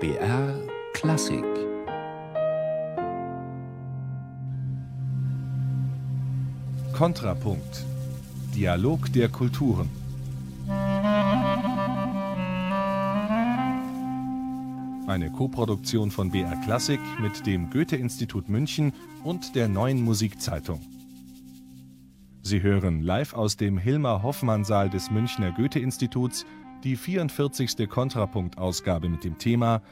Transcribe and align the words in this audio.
BR 0.00 0.54
Klassik. 0.92 1.42
Kontrapunkt. 6.92 7.84
Dialog 8.54 9.12
der 9.12 9.28
Kulturen. 9.28 9.90
Eine 15.08 15.32
Koproduktion 15.36 16.12
von 16.12 16.30
BR 16.30 16.54
Klassik 16.64 17.00
mit 17.20 17.44
dem 17.44 17.68
Goethe-Institut 17.68 18.48
München 18.48 18.92
und 19.24 19.56
der 19.56 19.66
Neuen 19.66 20.00
Musikzeitung. 20.02 20.80
Sie 22.42 22.62
hören 22.62 23.02
live 23.02 23.34
aus 23.34 23.56
dem 23.56 23.78
Hilmar-Hoffmann-Saal 23.78 24.90
des 24.90 25.10
Münchner 25.10 25.50
Goethe-Instituts 25.50 26.46
die 26.84 26.96
44. 26.96 27.88
Kontrapunkt-Ausgabe 27.88 29.08
mit 29.08 29.24
dem 29.24 29.36
Thema 29.38 29.82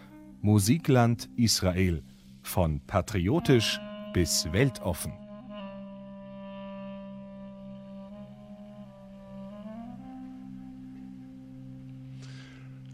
Musikland 0.41 1.29
Israel 1.37 2.03
von 2.43 2.81
patriotisch 2.87 3.81
bis 4.13 4.47
weltoffen. 4.53 5.13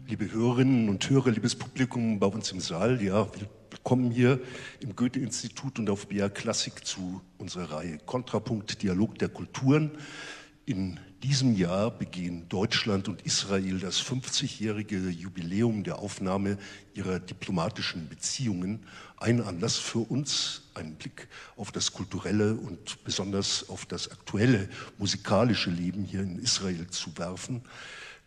Liebe 0.07 0.31
Hörerinnen 0.31 0.89
und 0.89 1.07
Hörer, 1.09 1.31
liebes 1.31 1.55
Publikum 1.55 2.19
bei 2.19 2.27
uns 2.27 2.51
im 2.51 2.59
Saal, 2.59 3.01
ja, 3.01 3.27
willkommen 3.69 4.11
hier 4.11 4.39
im 4.79 4.95
Goethe-Institut 4.95 5.77
und 5.79 5.89
auf 5.89 6.07
BR 6.07 6.29
Klassik 6.29 6.85
zu 6.85 7.21
unserer 7.37 7.77
Reihe 7.77 7.99
Kontrapunkt 8.05 8.81
Dialog 8.81 9.19
der 9.19 9.29
Kulturen. 9.29 9.91
In 10.65 10.99
diesem 11.23 11.55
Jahr 11.55 11.89
begehen 11.89 12.49
Deutschland 12.49 13.07
und 13.07 13.21
Israel 13.21 13.79
das 13.79 14.01
50-jährige 14.03 14.97
Jubiläum 15.09 15.85
der 15.85 15.99
Aufnahme 15.99 16.57
ihrer 16.93 17.19
diplomatischen 17.19 18.09
Beziehungen. 18.09 18.85
Ein 19.17 19.41
Anlass 19.41 19.77
für 19.77 19.99
uns, 19.99 20.63
einen 20.73 20.95
Blick 20.95 21.29
auf 21.55 21.71
das 21.71 21.93
kulturelle 21.93 22.55
und 22.55 23.05
besonders 23.05 23.69
auf 23.69 23.85
das 23.85 24.11
aktuelle 24.11 24.67
musikalische 24.97 25.69
Leben 25.69 26.03
hier 26.03 26.21
in 26.21 26.39
Israel 26.39 26.87
zu 26.87 27.17
werfen. 27.17 27.61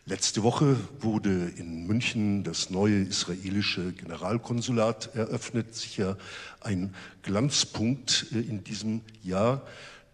Letzte 0.07 0.41
Woche 0.41 0.75
wurde 0.99 1.49
in 1.55 1.85
München 1.85 2.43
das 2.43 2.71
neue 2.71 3.01
israelische 3.01 3.91
Generalkonsulat 3.91 5.13
eröffnet, 5.13 5.75
sicher 5.75 6.17
ein 6.61 6.95
Glanzpunkt 7.21 8.25
äh, 8.31 8.39
in 8.39 8.63
diesem 8.63 9.01
Jahr. 9.21 9.61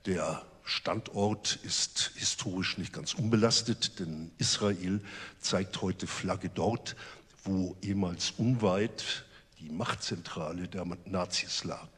Der 0.05 0.43
Standort 0.63 1.59
ist 1.63 2.11
historisch 2.15 2.77
nicht 2.77 2.93
ganz 2.93 3.13
unbelastet, 3.13 3.99
denn 3.99 4.31
Israel 4.37 5.01
zeigt 5.39 5.81
heute 5.81 6.07
Flagge 6.07 6.49
dort, 6.49 6.95
wo 7.43 7.75
ehemals 7.81 8.31
unweit 8.37 9.25
die 9.59 9.69
Machtzentrale 9.69 10.67
der 10.67 10.85
Nazis 11.05 11.63
lag. 11.63 11.89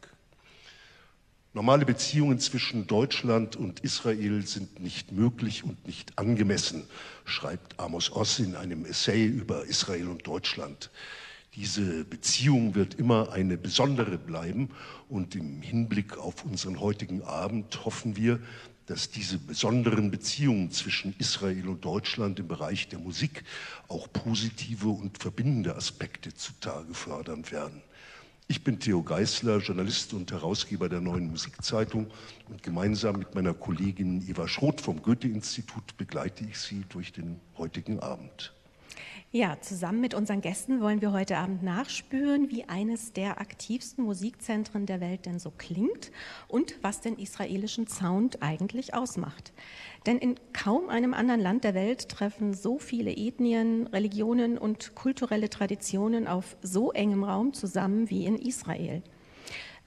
Normale 1.53 1.85
Beziehungen 1.85 2.39
zwischen 2.39 2.85
Deutschland 2.85 3.55
und 3.55 3.79
Israel 3.79 4.45
sind 4.45 4.81
nicht 4.81 5.13
möglich 5.13 5.63
und 5.63 5.87
nicht 5.87 6.17
angemessen, 6.17 6.85
schreibt 7.23 7.79
Amos 7.79 8.11
Oss 8.11 8.39
in 8.39 8.55
einem 8.55 8.83
Essay 8.85 9.25
über 9.25 9.63
Israel 9.63 10.09
und 10.09 10.27
Deutschland. 10.27 10.89
Diese 11.55 12.03
Beziehung 12.03 12.75
wird 12.75 12.95
immer 12.95 13.31
eine 13.31 13.57
besondere 13.57 14.17
bleiben 14.17 14.69
und 15.07 15.35
im 15.35 15.61
Hinblick 15.61 16.17
auf 16.17 16.43
unseren 16.43 16.81
heutigen 16.81 17.21
Abend 17.21 17.85
hoffen 17.85 18.17
wir, 18.17 18.41
dass 18.87 19.09
diese 19.09 19.37
besonderen 19.37 20.11
Beziehungen 20.11 20.69
zwischen 20.71 21.15
Israel 21.17 21.69
und 21.69 21.85
Deutschland 21.85 22.39
im 22.39 22.49
Bereich 22.49 22.89
der 22.89 22.99
Musik 22.99 23.45
auch 23.87 24.11
positive 24.11 24.89
und 24.89 25.17
verbindende 25.17 25.75
Aspekte 25.75 26.33
zutage 26.33 26.93
fördern 26.93 27.49
werden. 27.49 27.81
Ich 28.47 28.63
bin 28.63 28.79
Theo 28.79 29.01
Geißler, 29.01 29.57
Journalist 29.57 30.13
und 30.13 30.31
Herausgeber 30.31 30.89
der 30.89 31.01
Neuen 31.01 31.29
Musikzeitung 31.29 32.11
und 32.49 32.61
gemeinsam 32.61 33.17
mit 33.17 33.33
meiner 33.33 33.53
Kollegin 33.53 34.27
Eva 34.29 34.47
Schroth 34.47 34.81
vom 34.81 35.01
Goethe-Institut 35.01 35.97
begleite 35.97 36.43
ich 36.43 36.59
Sie 36.59 36.83
durch 36.89 37.13
den 37.13 37.39
heutigen 37.57 38.01
Abend. 38.01 38.53
Ja, 39.35 39.57
zusammen 39.59 39.99
mit 39.99 40.13
unseren 40.13 40.39
Gästen 40.39 40.79
wollen 40.79 41.01
wir 41.01 41.11
heute 41.11 41.35
Abend 41.35 41.61
nachspüren, 41.61 42.49
wie 42.51 42.69
eines 42.69 43.11
der 43.11 43.41
aktivsten 43.41 44.05
Musikzentren 44.05 44.85
der 44.85 45.01
Welt 45.01 45.25
denn 45.25 45.39
so 45.39 45.51
klingt 45.51 46.13
und 46.47 46.75
was 46.81 47.01
den 47.01 47.17
israelischen 47.17 47.85
Sound 47.85 48.41
eigentlich 48.41 48.93
ausmacht. 48.93 49.51
Denn 50.05 50.19
in 50.19 50.35
kaum 50.53 50.87
einem 50.87 51.13
anderen 51.13 51.41
Land 51.41 51.65
der 51.65 51.73
Welt 51.73 52.07
treffen 52.07 52.53
so 52.53 52.79
viele 52.79 53.11
Ethnien, 53.11 53.87
Religionen 53.87 54.57
und 54.57 54.95
kulturelle 54.95 55.49
Traditionen 55.49 56.29
auf 56.29 56.55
so 56.61 56.93
engem 56.93 57.25
Raum 57.25 57.51
zusammen 57.51 58.09
wie 58.09 58.25
in 58.25 58.37
Israel. 58.37 59.03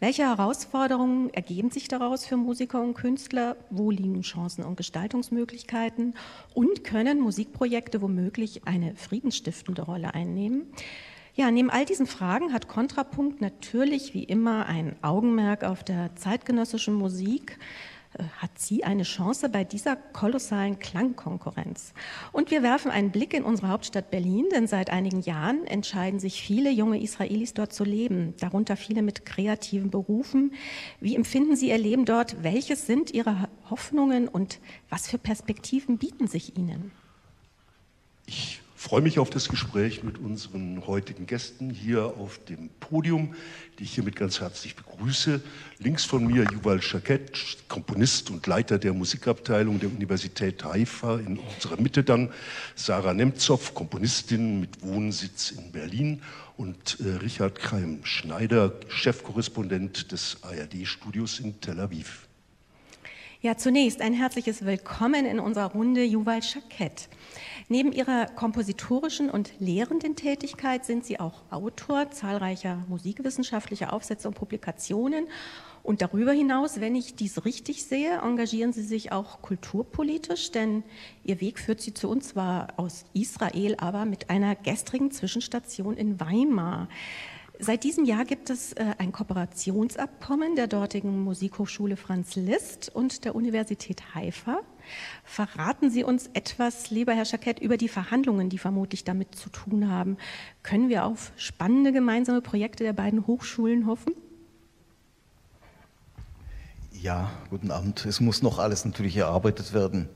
Welche 0.01 0.23
Herausforderungen 0.23 1.29
ergeben 1.35 1.73
sich 1.73 1.89
daraus 1.89 2.25
für 2.25 2.37
Musiker 2.37 2.81
und 2.81 2.95
Künstler? 2.95 3.57
Wo 3.69 3.91
liegen 3.91 4.23
Chancen 4.23 4.63
und 4.63 4.77
Gestaltungsmöglichkeiten? 4.77 6.15
Und 6.55 6.85
können 6.85 7.19
Musikprojekte 7.19 8.01
womöglich 8.01 8.65
eine 8.65 8.95
friedensstiftende 8.95 9.83
Rolle 9.83 10.15
einnehmen? 10.15 10.67
Ja, 11.35 11.51
neben 11.51 11.69
all 11.69 11.85
diesen 11.85 12.07
Fragen 12.07 12.53
hat 12.53 12.69
Kontrapunkt 12.69 13.41
natürlich 13.41 14.15
wie 14.15 14.23
immer 14.23 14.67
ein 14.67 14.95
Augenmerk 15.03 15.65
auf 15.65 15.83
der 15.83 16.15
zeitgenössischen 16.15 16.95
Musik, 16.95 17.59
hat 18.39 18.59
sie 18.59 18.85
eine 18.85 19.03
Chance 19.03 19.49
bei 19.49 19.65
dieser 19.65 19.97
kolossalen 19.97 20.79
Klangkonkurrenz. 20.79 21.93
Und 22.33 22.51
wir 22.51 22.63
werfen 22.63 22.91
einen 22.91 23.11
Blick 23.11 23.35
in 23.35 23.45
unsere 23.45 23.69
Hauptstadt 23.69 24.11
Berlin, 24.11 24.47
denn 24.53 24.67
seit 24.67 24.91
einigen 24.91 25.21
Jahren 25.21 25.67
entscheiden 25.67 26.21
sich 26.21 26.43
viele 26.43 26.71
junge 26.71 27.01
Israelis 27.03 27.55
dort 27.55 27.73
zu 27.73 27.85
leben, 27.85 28.35
darunter 28.41 28.77
viele 28.77 29.03
mit 29.03 29.25
kreativen 29.25 29.91
Berufen. 29.91 30.53
Wie 31.01 31.17
empfinden 31.17 31.57
Sie 31.57 31.69
Ihr 31.69 31.79
Leben 31.79 32.05
dort? 32.05 32.43
Welches 32.43 32.87
sind 32.87 33.13
Ihre 33.13 33.49
Hoffnungen 33.71 34.29
und 34.29 34.61
was 34.89 35.09
für 35.09 35.19
Perspektiven 35.19 35.99
bieten 35.99 36.27
sich 36.27 36.57
Ihnen? 36.57 36.91
Ich 38.27 38.61
freue 38.79 39.01
mich 39.01 39.19
auf 39.19 39.29
das 39.29 39.49
Gespräch 39.49 40.05
mit 40.05 40.19
unseren 40.19 40.87
heutigen 40.87 41.27
Gästen 41.27 41.69
hier 41.69 42.05
auf 42.05 42.39
dem 42.45 42.71
Podium, 42.79 43.35
die 43.79 43.83
ich 43.83 43.93
hiermit 43.93 44.15
ganz 44.15 44.41
herzlich 44.41 44.77
begrüße. 44.77 45.41
Links 45.81 46.05
von 46.05 46.25
mir 46.25 46.45
Yuval 46.53 46.81
Shaket, 46.81 47.33
Komponist 47.67 48.31
und 48.31 48.47
Leiter 48.47 48.79
der 48.79 48.93
Musikabteilung 48.93 49.81
der 49.81 49.89
Universität 49.89 50.65
Haifa. 50.65 51.19
In 51.19 51.39
unserer 51.39 51.81
Mitte 51.81 52.05
dann 52.05 52.33
Sarah 52.77 53.15
Nemtsov, 53.15 53.75
Komponistin 53.75 54.61
mit 54.61 54.81
Wohnsitz 54.81 55.51
in 55.51 55.73
Berlin 55.73 56.23
und 56.57 56.99
äh, 57.01 57.17
Richard 57.17 57.59
Kreim-Schneider, 57.59 58.75
Chefkorrespondent 58.89 60.13
des 60.13 60.39
ARD-Studios 60.43 61.41
in 61.41 61.61
Tel 61.61 61.81
Aviv. 61.81 62.28
Ja, 63.41 63.57
zunächst 63.57 64.01
ein 64.01 64.15
herzliches 64.15 64.65
Willkommen 64.65 65.25
in 65.25 65.39
unserer 65.39 65.71
Runde 65.71 66.03
Yuval 66.03 66.43
Shaket. 66.43 67.09
Neben 67.69 67.93
ihrer 67.93 68.27
kompositorischen 68.27 69.31
und 69.31 69.53
lehrenden 69.61 70.17
Tätigkeit 70.17 70.85
sind 70.85 71.05
sie 71.05 71.21
auch 71.21 71.43
Autor 71.51 72.11
zahlreicher 72.11 72.85
musikwissenschaftlicher 72.89 73.93
Aufsätze 73.93 74.27
und 74.27 74.35
Publikationen. 74.35 75.29
Und 75.85 76.03
darüber 76.03 76.33
hinaus, 76.33 76.81
wenn 76.81 76.97
ich 76.97 77.15
dies 77.15 77.45
richtig 77.45 77.85
sehe, 77.85 78.19
engagieren 78.23 78.73
Sie 78.73 78.83
sich 78.83 79.13
auch 79.13 79.41
kulturpolitisch, 79.41 80.51
denn 80.51 80.83
Ihr 81.23 81.41
Weg 81.41 81.61
führt 81.61 81.81
Sie 81.81 81.95
zu 81.95 82.09
uns 82.09 82.31
zwar 82.31 82.75
aus 82.77 83.05
Israel, 83.13 83.77
aber 83.79 84.05
mit 84.05 84.31
einer 84.31 84.57
gestrigen 84.57 85.13
Zwischenstation 85.13 85.97
in 85.97 86.19
Weimar. 86.19 86.89
Seit 87.61 87.83
diesem 87.83 88.05
Jahr 88.05 88.25
gibt 88.25 88.51
es 88.51 88.73
äh, 88.75 88.95
ein 88.99 89.11
Kooperationsabkommen 89.11 90.55
der 90.55 90.69
dortigen 90.69 91.25
Musikhochschule 91.25 91.97
Franz 91.97 92.37
Liszt 92.37 92.95
und 92.95 93.25
der 93.25 93.35
Universität 93.35 94.15
Haifa. 94.15 94.61
Verraten 95.25 95.91
Sie 95.91 96.05
uns 96.05 96.31
etwas, 96.35 96.91
lieber 96.91 97.15
Herr 97.15 97.25
Schakett, 97.25 97.59
über 97.59 97.77
die 97.77 97.89
Verhandlungen, 97.89 98.49
die 98.49 98.59
vermutlich 98.59 99.03
damit 99.03 99.35
zu 99.35 99.51
tun 99.51 99.91
haben. 99.91 100.19
Können 100.63 100.89
wir 100.89 101.05
auf 101.05 101.33
spannende 101.37 101.93
gemeinsame 101.93 102.43
Projekte 102.43 102.85
der 102.85 102.93
beiden 102.93 103.27
Hochschulen 103.27 103.87
hoffen? 103.87 104.13
Ja, 106.93 107.33
guten 107.51 107.73
Abend. 107.73 108.07
Es 108.07 108.21
muss 108.21 108.41
noch 108.41 108.61
alles 108.61 108.85
natürlich 108.85 109.17
erarbeitet 109.17 109.75
werden. 109.75 110.09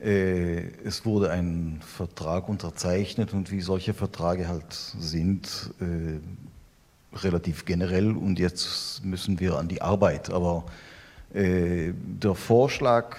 Äh, 0.00 0.66
es 0.84 1.04
wurde 1.04 1.30
ein 1.30 1.80
Vertrag 1.80 2.48
unterzeichnet 2.48 3.32
und 3.34 3.52
wie 3.52 3.60
solche 3.60 3.94
Verträge 3.94 4.48
halt 4.48 4.72
sind, 4.72 5.72
äh, 5.80 6.18
relativ 7.14 7.64
generell 7.64 8.16
und 8.16 8.38
jetzt 8.38 9.04
müssen 9.04 9.40
wir 9.40 9.58
an 9.58 9.68
die 9.68 9.82
Arbeit. 9.82 10.30
Aber 10.30 10.64
äh, 11.34 11.92
der 11.94 12.34
Vorschlag 12.34 13.16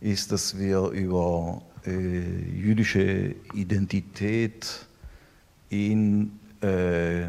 ist, 0.00 0.32
dass 0.32 0.58
wir 0.58 0.88
über 0.90 1.62
äh, 1.84 1.90
jüdische 1.90 3.34
Identität 3.54 4.86
in, 5.70 6.38
äh, 6.60 7.26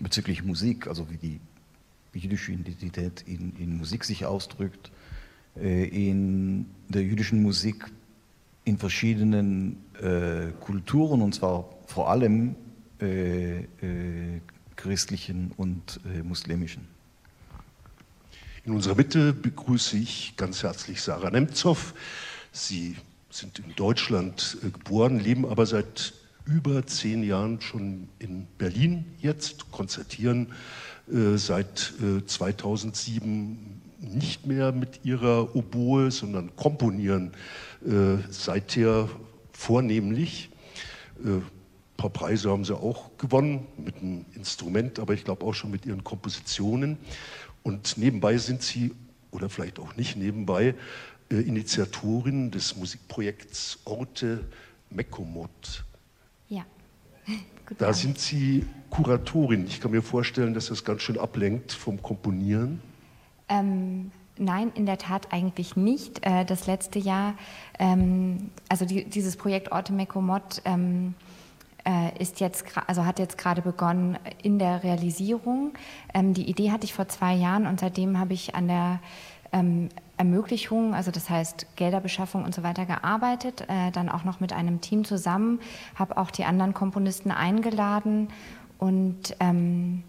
bezüglich 0.00 0.44
Musik, 0.44 0.86
also 0.86 1.08
wie 1.10 1.16
die 1.16 1.40
jüdische 2.12 2.52
Identität 2.52 3.24
in, 3.26 3.54
in 3.58 3.76
Musik 3.76 4.04
sich 4.04 4.24
ausdrückt, 4.24 4.90
äh, 5.56 5.84
in 5.84 6.66
der 6.88 7.02
jüdischen 7.02 7.42
Musik 7.42 7.86
in 8.64 8.78
verschiedenen 8.78 9.78
äh, 10.00 10.52
Kulturen 10.60 11.22
und 11.22 11.34
zwar 11.34 11.64
vor 11.86 12.10
allem 12.10 12.54
äh, 13.00 13.58
äh, 13.60 14.40
christlichen 14.76 15.52
und 15.56 16.00
äh, 16.04 16.22
muslimischen. 16.22 16.86
In 18.64 18.74
unserer 18.74 18.94
Mitte 18.96 19.32
begrüße 19.32 19.96
ich 19.96 20.34
ganz 20.36 20.62
herzlich 20.62 21.00
Sarah 21.00 21.30
Nemtsov. 21.30 21.94
Sie 22.52 22.96
sind 23.30 23.58
in 23.58 23.74
Deutschland 23.76 24.58
äh, 24.62 24.70
geboren, 24.70 25.18
leben 25.18 25.46
aber 25.46 25.66
seit 25.66 26.14
über 26.44 26.86
zehn 26.86 27.22
Jahren 27.22 27.60
schon 27.60 28.08
in 28.18 28.46
Berlin 28.56 29.04
jetzt, 29.20 29.70
konzertieren 29.70 30.52
äh, 31.12 31.36
seit 31.36 31.92
äh, 32.02 32.24
2007 32.24 33.82
nicht 34.00 34.46
mehr 34.46 34.72
mit 34.72 35.00
ihrer 35.04 35.54
Oboe, 35.54 36.10
sondern 36.10 36.54
komponieren 36.56 37.32
äh, 37.86 38.16
seither 38.30 39.08
vornehmlich. 39.52 40.50
Ein 41.98 42.02
paar 42.02 42.10
Preise 42.10 42.52
haben 42.52 42.64
sie 42.64 42.76
auch 42.76 43.10
gewonnen 43.18 43.66
mit 43.76 43.96
einem 43.96 44.24
Instrument, 44.36 45.00
aber 45.00 45.14
ich 45.14 45.24
glaube 45.24 45.44
auch 45.44 45.52
schon 45.52 45.72
mit 45.72 45.84
ihren 45.84 46.04
Kompositionen. 46.04 46.96
Und 47.64 47.98
nebenbei 47.98 48.38
sind 48.38 48.62
sie, 48.62 48.94
oder 49.32 49.48
vielleicht 49.48 49.80
auch 49.80 49.96
nicht 49.96 50.16
nebenbei, 50.16 50.76
äh, 51.28 51.40
Initiatorin 51.40 52.52
des 52.52 52.76
Musikprojekts 52.76 53.80
Orte 53.84 54.44
Mekomot. 54.90 55.84
Ja. 56.48 56.64
da 57.78 57.86
Abend. 57.86 57.96
sind 57.96 58.18
Sie 58.20 58.64
Kuratorin. 58.90 59.66
Ich 59.66 59.80
kann 59.80 59.90
mir 59.90 60.00
vorstellen, 60.02 60.54
dass 60.54 60.66
das 60.66 60.84
ganz 60.84 61.02
schön 61.02 61.18
ablenkt 61.18 61.72
vom 61.72 62.00
Komponieren. 62.00 62.80
Ähm, 63.48 64.12
nein, 64.36 64.70
in 64.76 64.86
der 64.86 64.98
Tat 64.98 65.32
eigentlich 65.32 65.74
nicht. 65.74 66.24
Äh, 66.24 66.44
das 66.44 66.68
letzte 66.68 67.00
Jahr, 67.00 67.34
ähm, 67.80 68.50
also 68.68 68.84
die, 68.84 69.04
dieses 69.04 69.36
Projekt 69.36 69.72
Orte 69.72 69.92
Mekomot, 69.92 70.62
ähm, 70.64 71.14
äh, 71.20 71.27
ist 72.18 72.40
jetzt, 72.40 72.64
also 72.86 73.04
hat 73.04 73.18
jetzt 73.18 73.38
gerade 73.38 73.62
begonnen 73.62 74.18
in 74.42 74.58
der 74.58 74.82
Realisierung. 74.82 75.72
Ähm, 76.12 76.34
die 76.34 76.48
Idee 76.48 76.70
hatte 76.70 76.84
ich 76.84 76.94
vor 76.94 77.08
zwei 77.08 77.34
Jahren 77.34 77.66
und 77.66 77.80
seitdem 77.80 78.18
habe 78.18 78.34
ich 78.34 78.54
an 78.54 78.68
der 78.68 79.00
ähm, 79.52 79.88
Ermöglichung, 80.16 80.94
also 80.94 81.10
das 81.10 81.30
heißt 81.30 81.66
Gelderbeschaffung 81.76 82.44
und 82.44 82.54
so 82.54 82.62
weiter 82.62 82.86
gearbeitet, 82.86 83.62
äh, 83.68 83.90
dann 83.92 84.08
auch 84.08 84.24
noch 84.24 84.40
mit 84.40 84.52
einem 84.52 84.80
Team 84.80 85.04
zusammen, 85.04 85.60
habe 85.94 86.16
auch 86.16 86.30
die 86.30 86.44
anderen 86.44 86.74
Komponisten 86.74 87.30
eingeladen 87.30 88.28
und 88.78 89.36
ähm, 89.40 90.02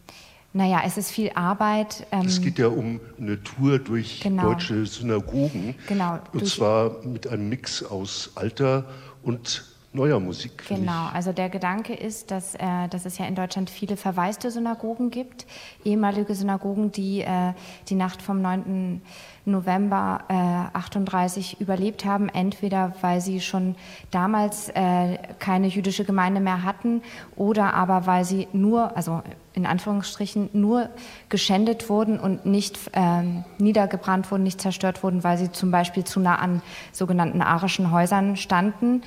naja, 0.51 0.81
es 0.83 0.97
ist 0.97 1.11
viel 1.11 1.31
Arbeit. 1.35 2.07
Ähm, 2.11 2.25
es 2.25 2.41
geht 2.41 2.57
ja 2.57 2.67
um 2.67 2.99
eine 3.19 3.41
Tour 3.43 3.77
durch 3.77 4.19
genau, 4.21 4.45
deutsche 4.45 4.83
Synagogen. 4.85 5.75
Genau. 5.87 6.19
Und 6.33 6.47
zwar 6.47 7.05
mit 7.05 7.27
einem 7.27 7.49
Mix 7.49 7.83
aus 7.83 8.31
alter 8.33 8.85
und 9.21 9.63
neuer 9.91 10.19
Musik. 10.19 10.67
Genau, 10.67 11.07
also 11.13 11.33
der 11.33 11.49
Gedanke 11.49 11.93
ist, 11.93 12.29
dass, 12.29 12.53
äh, 12.55 12.87
dass 12.89 13.05
es 13.05 13.17
ja 13.17 13.25
in 13.25 13.35
Deutschland 13.35 13.69
viele 13.69 13.97
verwaiste 13.97 14.51
Synagogen 14.51 15.09
gibt, 15.09 15.47
ehemalige 15.83 16.35
Synagogen, 16.35 16.91
die 16.91 17.21
äh, 17.21 17.53
die 17.87 17.95
Nacht 17.95 18.21
vom 18.21 18.41
9. 18.41 19.01
November 19.45 20.21
äh, 20.27 20.77
38 20.77 21.59
überlebt 21.59 22.05
haben, 22.05 22.29
entweder 22.29 22.93
weil 23.01 23.19
sie 23.19 23.41
schon 23.41 23.75
damals 24.11 24.69
äh, 24.69 25.17
keine 25.39 25.67
jüdische 25.67 26.05
Gemeinde 26.05 26.39
mehr 26.39 26.63
hatten 26.63 27.01
oder 27.35 27.73
aber 27.73 28.05
weil 28.05 28.25
sie 28.25 28.47
nur, 28.53 28.95
also 28.95 29.23
in 29.53 29.65
Anführungsstrichen, 29.65 30.49
nur 30.53 30.89
geschändet 31.29 31.89
wurden 31.89 32.19
und 32.19 32.45
nicht 32.45 32.77
äh, 32.93 33.23
niedergebrannt 33.57 34.29
wurden, 34.29 34.43
nicht 34.43 34.61
zerstört 34.61 35.03
wurden, 35.03 35.23
weil 35.23 35.37
sie 35.37 35.51
zum 35.51 35.71
Beispiel 35.71 36.03
zu 36.03 36.19
nah 36.19 36.35
an 36.35 36.61
sogenannten 36.91 37.41
arischen 37.41 37.91
Häusern 37.91 38.37
standen. 38.37 39.01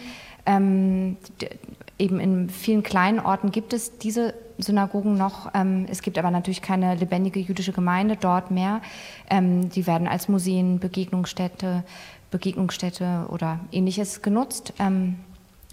Ähm, 0.44 1.16
eben 1.98 2.20
in 2.20 2.50
vielen 2.50 2.82
kleinen 2.82 3.20
Orten 3.20 3.50
gibt 3.50 3.72
es 3.72 3.98
diese 3.98 4.34
Synagogen 4.58 5.16
noch. 5.16 5.50
Ähm, 5.54 5.86
es 5.88 6.02
gibt 6.02 6.18
aber 6.18 6.30
natürlich 6.30 6.62
keine 6.62 6.94
lebendige 6.94 7.40
jüdische 7.40 7.72
Gemeinde 7.72 8.16
dort 8.20 8.50
mehr. 8.50 8.80
Ähm, 9.30 9.70
die 9.70 9.86
werden 9.86 10.08
als 10.08 10.28
Museen, 10.28 10.78
Begegnungsstätte, 10.78 11.84
Begegnungsstätte 12.30 13.26
oder 13.28 13.60
ähnliches 13.70 14.22
genutzt. 14.22 14.72
Ähm, 14.78 15.16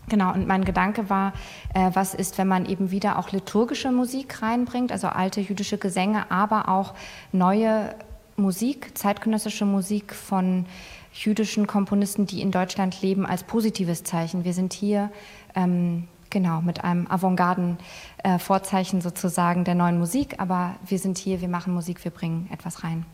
genau, 0.08 0.34
und 0.34 0.48
mein 0.48 0.66
Gedanke 0.66 1.10
war, 1.10 1.34
äh, 1.74 1.92
was 1.94 2.14
ist, 2.14 2.38
wenn 2.38 2.48
man 2.48 2.66
eben 2.66 2.92
wieder 2.92 3.18
auch 3.18 3.32
liturgische 3.32 3.92
Musik 3.92 4.42
reinbringt, 4.42 4.92
also 4.92 5.08
alte 5.08 5.42
jüdische 5.42 5.78
Gesänge, 5.78 6.30
aber 6.32 6.70
auch 6.70 6.94
neue 7.32 7.96
Musik, 8.36 8.98
zeitgenössische 8.98 9.66
Musik 9.66 10.14
von 10.14 10.66
jüdischen 11.14 11.68
Komponisten, 11.68 12.26
die 12.26 12.42
in 12.42 12.52
Deutschland 12.52 13.02
leben, 13.02 13.26
als 13.26 13.44
positives 13.44 14.04
Zeichen. 14.04 14.44
Wir 14.44 14.54
sind 14.54 14.74
hier 14.74 15.12
ähm, 15.56 16.08
genau 16.30 16.62
mit 16.62 16.84
einem 16.84 17.08
Avantgarden-Vorzeichen 17.08 19.00
äh, 19.00 19.02
sozusagen 19.02 19.64
der 19.64 19.76
neuen 19.76 19.98
Musik, 19.98 20.36
aber 20.40 20.76
wir 20.86 21.00
sind 21.00 21.18
hier, 21.18 21.42
wir 21.42 21.50
machen 21.50 21.74
Musik, 21.74 22.04
wir 22.04 22.12
bringen 22.12 22.48
etwas 22.52 22.84
rein. 22.84 23.06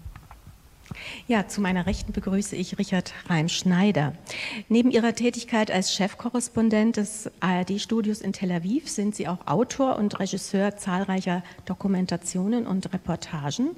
Ja, 1.28 1.48
zu 1.48 1.62
meiner 1.62 1.88
Rechten 1.88 2.14
begrüße 2.14 2.56
ich 2.56 2.78
Richard 2.78 3.14
Reim-Schneider. 3.28 4.14
Neben 4.70 4.92
Ihrer 4.92 5.16
Tätigkeit 5.16 5.72
als 5.72 5.94
Chefkorrespondent 5.94 6.98
des 6.98 7.30
ARD-Studios 7.40 8.22
in 8.22 8.34
Tel 8.34 8.52
Aviv 8.52 8.90
sind 8.90 9.16
Sie 9.16 9.28
auch 9.28 9.48
Autor 9.48 9.98
und 9.98 10.20
Regisseur 10.20 10.78
zahlreicher 10.78 11.44
Dokumentationen 11.66 12.68
und 12.68 12.94
Reportagen. 12.94 13.72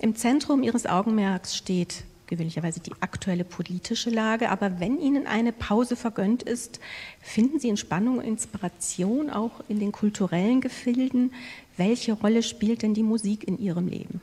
Im 0.00 0.16
Zentrum 0.16 0.62
Ihres 0.62 0.86
Augenmerks 0.86 1.56
steht 1.56 2.04
gewöhnlicherweise 2.26 2.80
die 2.80 2.92
aktuelle 3.00 3.44
politische 3.44 4.10
Lage. 4.10 4.50
Aber 4.50 4.80
wenn 4.80 5.00
Ihnen 5.00 5.26
eine 5.26 5.52
Pause 5.52 5.96
vergönnt 5.96 6.42
ist, 6.42 6.80
finden 7.20 7.58
Sie 7.58 7.68
Entspannung 7.68 8.18
und 8.18 8.24
Inspiration 8.24 9.30
auch 9.30 9.62
in 9.68 9.80
den 9.80 9.92
kulturellen 9.92 10.60
Gefilden. 10.60 11.32
Welche 11.76 12.12
Rolle 12.12 12.42
spielt 12.42 12.82
denn 12.82 12.94
die 12.94 13.02
Musik 13.02 13.46
in 13.46 13.58
Ihrem 13.58 13.88
Leben? 13.88 14.20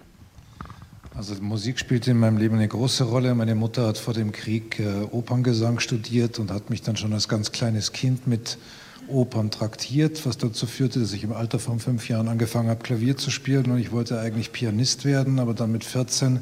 Also 1.16 1.36
Musik 1.42 1.78
spielt 1.78 2.08
in 2.08 2.18
meinem 2.18 2.38
Leben 2.38 2.56
eine 2.56 2.68
große 2.68 3.04
Rolle. 3.04 3.36
Meine 3.36 3.54
Mutter 3.54 3.86
hat 3.86 4.00
vor 4.00 4.16
dem 4.16 4.32
Krieg 4.32 4.80
äh, 4.80 5.04
Operngesang 5.12 5.80
studiert 5.80 6.40
und 6.40 6.50
hat 6.50 6.72
mich 6.72 6.82
dann 6.82 6.98
schon 6.98 7.14
als 7.14 7.30
ganz 7.30 7.52
kleines 7.52 7.92
Kind 7.92 8.26
mit 8.26 8.58
Opern 9.08 9.52
traktiert, 9.52 10.26
was 10.26 10.38
dazu 10.38 10.66
führte, 10.66 11.00
dass 11.00 11.14
ich 11.14 11.24
im 11.24 11.34
Alter 11.34 11.60
von 11.60 11.80
fünf 11.80 12.10
Jahren 12.10 12.28
angefangen 12.28 12.70
habe, 12.70 12.82
Klavier 12.82 13.18
zu 13.18 13.32
spielen 13.32 13.70
und 13.70 13.78
ich 13.78 13.92
wollte 13.92 14.20
eigentlich 14.20 14.52
Pianist 14.52 15.06
werden, 15.06 15.40
aber 15.40 15.54
dann 15.54 15.72
mit 15.72 15.84
14 15.84 16.40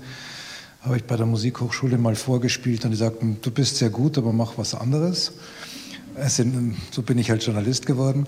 habe 0.81 0.97
ich 0.97 1.03
bei 1.03 1.15
der 1.15 1.25
Musikhochschule 1.25 1.97
mal 1.97 2.15
vorgespielt 2.15 2.85
und 2.85 2.91
die 2.91 2.97
sagten, 2.97 3.37
du 3.41 3.51
bist 3.51 3.77
sehr 3.77 3.89
gut, 3.89 4.17
aber 4.17 4.33
mach 4.33 4.57
was 4.57 4.73
anderes. 4.73 5.33
So 6.91 7.01
bin 7.03 7.17
ich 7.17 7.29
halt 7.29 7.43
Journalist 7.43 7.85
geworden. 7.85 8.27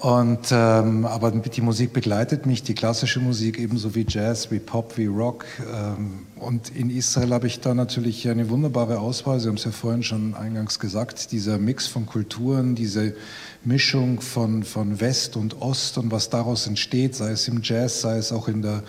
Und, 0.00 0.52
ähm, 0.52 1.04
aber 1.06 1.32
die 1.32 1.60
Musik 1.60 1.92
begleitet 1.92 2.46
mich, 2.46 2.62
die 2.62 2.74
klassische 2.74 3.18
Musik 3.18 3.58
ebenso 3.58 3.96
wie 3.96 4.06
Jazz, 4.08 4.48
wie 4.52 4.60
Pop, 4.60 4.96
wie 4.96 5.06
Rock. 5.06 5.44
Ähm, 5.74 6.26
und 6.36 6.70
in 6.70 6.88
Israel 6.88 7.32
habe 7.32 7.48
ich 7.48 7.58
da 7.58 7.74
natürlich 7.74 8.28
eine 8.28 8.48
wunderbare 8.48 9.00
Auswahl. 9.00 9.40
Sie 9.40 9.48
haben 9.48 9.56
es 9.56 9.64
ja 9.64 9.72
vorhin 9.72 10.04
schon 10.04 10.34
eingangs 10.34 10.78
gesagt, 10.78 11.32
dieser 11.32 11.58
Mix 11.58 11.88
von 11.88 12.06
Kulturen, 12.06 12.76
diese 12.76 13.16
Mischung 13.64 14.20
von, 14.20 14.62
von 14.62 15.00
West 15.00 15.36
und 15.36 15.60
Ost 15.60 15.98
und 15.98 16.12
was 16.12 16.30
daraus 16.30 16.68
entsteht, 16.68 17.16
sei 17.16 17.32
es 17.32 17.48
im 17.48 17.60
Jazz, 17.64 18.00
sei 18.00 18.18
es 18.18 18.30
auch 18.30 18.46
in 18.46 18.62
der 18.62 18.84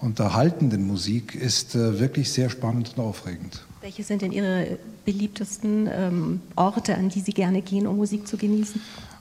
unterhaltenden 0.00 0.86
Musik 0.86 1.34
ist 1.34 1.74
äh, 1.74 1.98
wirklich 1.98 2.32
sehr 2.32 2.50
spannend 2.50 2.94
und 2.96 3.04
aufregend. 3.04 3.62
Welche 3.80 4.02
sind 4.02 4.22
denn 4.22 4.32
Ihre 4.32 4.78
beliebtesten 5.04 5.88
ähm, 5.90 6.40
Orte, 6.56 6.94
an 6.96 7.08
die 7.08 7.20
Sie 7.20 7.32
gerne 7.32 7.62
gehen, 7.62 7.86
um 7.86 7.96
Musik 7.96 8.26
zu 8.26 8.36
genießen? 8.36 8.80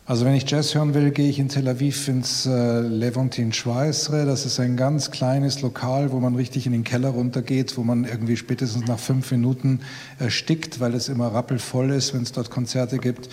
Also 0.10 0.26
wenn 0.26 0.34
ich 0.34 0.50
Jazz 0.50 0.74
hören 0.74 0.96
will, 0.96 1.12
gehe 1.12 1.30
ich 1.30 1.38
in 1.38 1.50
Tel 1.50 1.68
Aviv 1.68 2.08
ins 2.08 2.48
äh, 2.48 2.80
Levantin 2.80 3.54
Schweißre. 3.54 4.26
Das 4.26 4.44
ist 4.44 4.60
ein 4.60 4.76
ganz 4.76 5.12
kleines 5.12 5.62
Lokal, 5.62 6.12
wo 6.12 6.20
man 6.20 6.34
richtig 6.36 6.66
in 6.66 6.72
den 6.72 6.84
Keller 6.84 7.10
runtergeht, 7.10 7.78
wo 7.78 7.84
man 7.84 8.06
irgendwie 8.06 8.36
spätestens 8.36 8.88
nach 8.88 8.98
fünf 8.98 9.30
Minuten 9.32 9.82
erstickt, 10.18 10.80
weil 10.80 10.96
es 10.96 11.10
immer 11.10 11.28
rappelvoll 11.28 11.92
ist, 11.92 12.16
wenn 12.16 12.24
es 12.24 12.32
dort 12.32 12.50
Konzerte 12.50 12.98
gibt. 12.98 13.30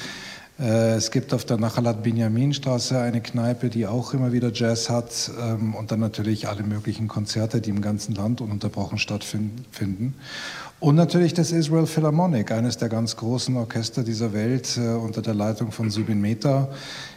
Äh, 0.59 0.95
es 0.95 1.11
gibt 1.11 1.35
auf 1.35 1.45
der 1.45 1.59
Nachalat 1.59 2.03
Binyamin 2.03 2.55
Straße 2.55 2.99
eine 2.99 3.21
Kneipe, 3.21 3.69
die 3.69 3.87
auch 3.87 4.15
immer 4.15 4.33
wieder 4.33 4.51
Jazz 4.53 4.89
hat 4.89 5.31
ähm, 5.41 5.75
und 5.75 5.93
dann 5.93 6.01
natürlich 6.01 6.49
alle 6.49 6.63
möglichen 6.63 7.09
Konzerte, 7.09 7.61
die 7.61 7.71
im 7.71 7.83
ganzen 7.83 8.15
Land 8.15 8.41
ununterbrochen 8.41 8.99
stattfinden. 8.99 10.15
Und 10.81 10.95
natürlich 10.95 11.35
das 11.35 11.53
Israel 11.53 11.87
Philharmonic, 11.87 12.53
eines 12.53 12.79
der 12.79 12.89
ganz 12.89 13.17
großen 13.17 13.57
Orchester 13.57 14.03
dieser 14.03 14.33
Welt 14.33 14.79
äh, 14.79 14.95
unter 14.95 15.21
der 15.21 15.35
Leitung 15.35 15.73
von 15.73 15.91
Subin 15.91 16.21
Mehta. 16.21 16.69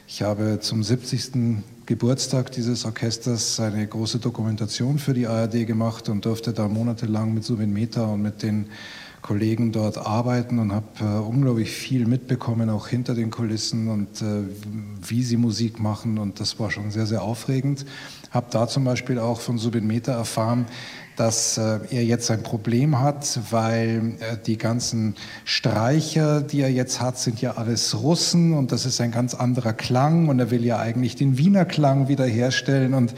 Ich 0.08 0.22
habe 0.22 0.60
zum 0.60 0.84
70. 0.84 1.64
Geburtstag 1.86 2.52
dieses 2.52 2.84
Orchesters 2.86 3.60
eine 3.60 3.88
große 3.88 4.20
Dokumentation 4.20 5.00
für 5.00 5.14
die 5.14 5.28
ARD 5.28 5.66
gemacht 5.66 6.10
und 6.10 6.26
durfte 6.26 6.52
da 6.52 6.68
monatelang 6.68 7.34
mit 7.34 7.44
Subin 7.44 7.72
Mehta 7.72 8.06
und 8.06 8.22
mit 8.22 8.44
den 8.44 8.68
Kollegen 9.22 9.72
dort 9.72 9.98
arbeiten 9.98 10.60
und 10.60 10.72
habe 10.72 10.88
äh, 11.02 11.20
unglaublich 11.20 11.72
viel 11.72 12.06
mitbekommen, 12.06 12.70
auch 12.70 12.88
hinter 12.88 13.16
den 13.16 13.32
Kulissen 13.32 13.88
und 13.90 14.22
äh, 14.22 14.44
wie 15.08 15.24
sie 15.24 15.38
Musik 15.38 15.80
machen. 15.80 16.18
Und 16.18 16.40
das 16.40 16.60
war 16.60 16.72
schon 16.72 16.92
sehr, 16.92 17.06
sehr 17.06 17.22
aufregend. 17.22 17.86
Habe 18.32 18.48
da 18.52 18.68
zum 18.68 18.84
Beispiel 18.86 19.20
auch 19.20 19.42
von 19.42 19.58
Subin 19.58 19.88
Meta 19.88 20.14
erfahren, 20.14 20.66
dass 21.20 21.58
äh, 21.58 21.80
er 21.92 22.06
jetzt 22.06 22.32
ein 22.32 22.44
Problem 22.44 23.02
hat, 23.02 23.40
weil 23.52 24.14
äh, 24.20 24.38
die 24.46 24.58
ganzen 24.58 25.16
Streicher, 25.44 26.42
die 26.42 26.62
er 26.62 26.72
jetzt 26.72 27.02
hat, 27.02 27.20
sind 27.20 27.42
ja 27.42 27.58
alles 27.58 28.02
Russen 28.02 28.54
und 28.54 28.72
das 28.72 28.86
ist 28.86 29.02
ein 29.02 29.12
ganz 29.12 29.34
anderer 29.34 29.74
Klang 29.74 30.30
und 30.30 30.40
er 30.40 30.50
will 30.50 30.64
ja 30.64 30.78
eigentlich 30.78 31.18
den 31.18 31.38
Wiener 31.38 31.66
Klang 31.66 32.08
wiederherstellen 32.08 32.94
und 32.94 33.14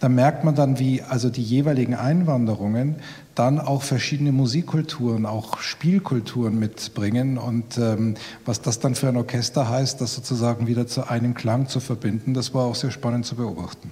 da 0.00 0.08
merkt 0.08 0.44
man 0.44 0.54
dann, 0.54 0.78
wie 0.78 1.02
also 1.02 1.28
die 1.30 1.42
jeweiligen 1.42 1.94
Einwanderungen 1.94 2.96
dann 3.34 3.60
auch 3.60 3.82
verschiedene 3.82 4.32
Musikkulturen, 4.32 5.26
auch 5.26 5.60
Spielkulturen 5.60 6.58
mitbringen 6.58 7.38
und 7.38 7.78
ähm, 7.78 8.14
was 8.44 8.62
das 8.62 8.80
dann 8.80 8.94
für 8.94 9.08
ein 9.08 9.16
Orchester 9.16 9.68
heißt, 9.68 10.00
das 10.00 10.14
sozusagen 10.14 10.66
wieder 10.66 10.86
zu 10.86 11.08
einem 11.08 11.34
Klang 11.34 11.68
zu 11.68 11.80
verbinden, 11.80 12.34
das 12.34 12.52
war 12.54 12.64
auch 12.64 12.74
sehr 12.74 12.90
spannend 12.90 13.26
zu 13.26 13.36
beobachten. 13.36 13.90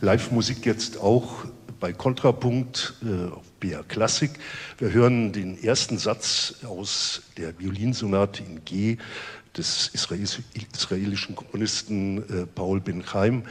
Live-Musik 0.00 0.64
jetzt 0.64 1.00
auch 1.00 1.44
bei 1.80 1.92
Kontrapunkt 1.92 2.94
äh, 3.02 3.32
auf 3.32 3.44
BR 3.60 3.82
Klassik. 3.82 4.30
Wir 4.78 4.92
hören 4.92 5.32
den 5.32 5.62
ersten 5.62 5.98
Satz 5.98 6.54
aus 6.68 7.22
der 7.36 7.58
Violinsonate 7.58 8.42
in 8.42 8.64
G 8.64 8.96
des 9.56 9.90
israelischen 9.92 11.34
Komponisten 11.34 12.18
äh, 12.18 12.46
Paul 12.46 12.80
Ben 12.80 13.02
Chaim. 13.04 13.42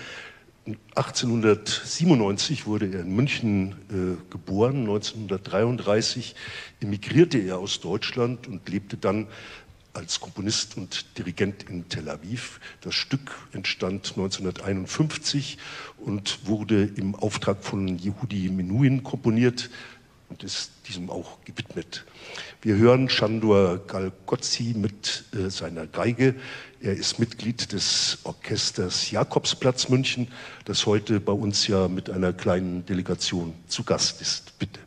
1897 0.95 2.65
wurde 2.65 2.91
er 2.91 3.01
in 3.01 3.15
München 3.15 3.71
äh, 3.89 4.31
geboren, 4.31 4.81
1933 4.81 6.35
emigrierte 6.81 7.37
er 7.37 7.57
aus 7.59 7.79
Deutschland 7.79 8.47
und 8.47 8.67
lebte 8.67 8.97
dann 8.97 9.27
als 9.93 10.19
Komponist 10.19 10.77
und 10.77 11.17
Dirigent 11.17 11.63
in 11.63 11.89
Tel 11.89 12.09
Aviv. 12.09 12.59
Das 12.81 12.93
Stück 12.93 13.35
entstand 13.51 14.09
1951 14.11 15.57
und 15.97 16.45
wurde 16.45 16.83
im 16.83 17.15
Auftrag 17.15 17.63
von 17.63 17.97
Yehudi 17.97 18.49
Menuhin 18.49 19.03
komponiert 19.03 19.69
und 20.29 20.43
ist 20.43 20.71
diesem 20.87 21.09
auch 21.09 21.37
gewidmet. 21.45 22.05
Wir 22.61 22.75
hören 22.75 23.09
Shandor 23.09 23.79
Galgozzi 23.87 24.73
mit 24.75 25.25
äh, 25.33 25.49
seiner 25.49 25.87
Geige. 25.87 26.35
Er 26.81 26.93
ist 26.93 27.19
Mitglied 27.19 27.71
des 27.71 28.19
Orchesters 28.23 29.09
Jakobsplatz 29.11 29.89
München, 29.89 30.27
das 30.65 30.85
heute 30.85 31.19
bei 31.19 31.33
uns 31.33 31.67
ja 31.67 31.87
mit 31.87 32.09
einer 32.09 32.33
kleinen 32.33 32.85
Delegation 32.85 33.53
zu 33.67 33.83
Gast 33.83 34.21
ist. 34.21 34.57
Bitte. 34.59 34.86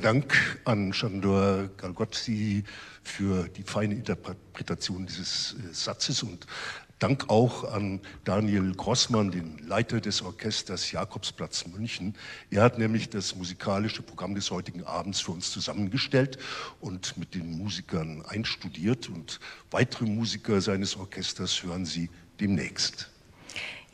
Dank 0.00 0.60
an 0.64 0.92
Chandor 0.92 1.68
Galgotzi 1.76 2.64
für 3.02 3.48
die 3.48 3.62
feine 3.62 3.94
Interpretation 3.94 5.06
dieses 5.06 5.54
äh, 5.54 5.74
Satzes 5.74 6.22
und 6.22 6.46
Dank 6.98 7.28
auch 7.28 7.72
an 7.72 8.00
Daniel 8.24 8.74
Grossmann, 8.74 9.30
den 9.30 9.58
Leiter 9.58 10.00
des 10.00 10.20
Orchesters 10.20 10.90
Jakobsplatz 10.90 11.64
München. 11.66 12.14
Er 12.50 12.62
hat 12.62 12.78
nämlich 12.78 13.08
das 13.08 13.36
musikalische 13.36 14.02
Programm 14.02 14.34
des 14.34 14.50
heutigen 14.50 14.82
Abends 14.82 15.20
für 15.20 15.30
uns 15.30 15.52
zusammengestellt 15.52 16.38
und 16.80 17.16
mit 17.16 17.34
den 17.36 17.56
Musikern 17.56 18.24
einstudiert. 18.26 19.08
Und 19.08 19.38
weitere 19.70 20.06
Musiker 20.06 20.60
seines 20.60 20.96
Orchesters 20.96 21.62
hören 21.62 21.86
Sie 21.86 22.10
demnächst. 22.40 23.10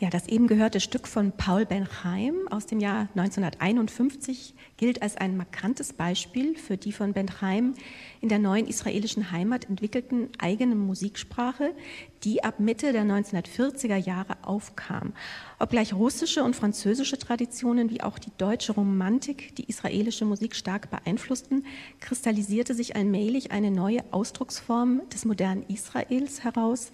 Ja, 0.00 0.10
das 0.10 0.26
eben 0.26 0.48
gehörte 0.48 0.80
Stück 0.80 1.06
von 1.06 1.30
Paul 1.30 1.66
Benchaim 1.66 2.48
aus 2.50 2.66
dem 2.66 2.80
Jahr 2.80 3.08
1951 3.14 4.54
gilt 4.76 5.02
als 5.02 5.16
ein 5.16 5.36
markantes 5.36 5.92
Beispiel 5.92 6.56
für 6.56 6.76
die 6.76 6.90
von 6.90 7.12
Benchaim 7.12 7.74
in 8.20 8.28
der 8.28 8.40
neuen 8.40 8.66
israelischen 8.66 9.30
Heimat 9.30 9.70
entwickelten 9.70 10.30
eigene 10.38 10.74
Musiksprache, 10.74 11.76
die 12.24 12.42
ab 12.42 12.58
Mitte 12.58 12.92
der 12.92 13.04
1940er 13.04 13.94
Jahre 13.94 14.36
aufkam. 14.42 15.12
Obgleich 15.60 15.94
russische 15.94 16.42
und 16.42 16.56
französische 16.56 17.16
Traditionen 17.16 17.88
wie 17.88 18.02
auch 18.02 18.18
die 18.18 18.32
deutsche 18.36 18.72
Romantik 18.72 19.54
die 19.54 19.68
israelische 19.68 20.24
Musik 20.24 20.56
stark 20.56 20.90
beeinflussten, 20.90 21.66
kristallisierte 22.00 22.74
sich 22.74 22.96
allmählich 22.96 23.52
eine 23.52 23.70
neue 23.70 24.02
Ausdrucksform 24.10 25.02
des 25.12 25.24
modernen 25.24 25.62
Israels 25.68 26.42
heraus, 26.42 26.90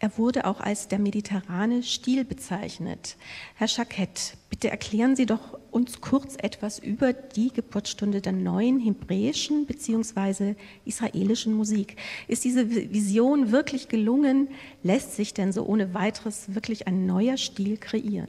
er 0.00 0.16
wurde 0.16 0.46
auch 0.46 0.60
als 0.60 0.88
der 0.88 0.98
mediterrane 0.98 1.82
Stil 1.82 2.24
bezeichnet. 2.24 3.16
Herr 3.54 3.68
Schakett, 3.68 4.38
bitte 4.48 4.70
erklären 4.70 5.14
Sie 5.14 5.26
doch 5.26 5.58
uns 5.70 6.00
kurz 6.00 6.36
etwas 6.38 6.78
über 6.78 7.12
die 7.12 7.52
Geburtsstunde 7.52 8.22
der 8.22 8.32
neuen 8.32 8.80
hebräischen 8.80 9.66
bzw. 9.66 10.54
israelischen 10.86 11.52
Musik. 11.52 11.96
Ist 12.28 12.44
diese 12.44 12.70
Vision 12.70 13.52
wirklich 13.52 13.88
gelungen? 13.88 14.48
Lässt 14.82 15.16
sich 15.16 15.34
denn 15.34 15.52
so 15.52 15.66
ohne 15.66 15.92
weiteres 15.92 16.54
wirklich 16.54 16.86
ein 16.86 17.04
neuer 17.04 17.36
Stil 17.36 17.76
kreieren? 17.76 18.28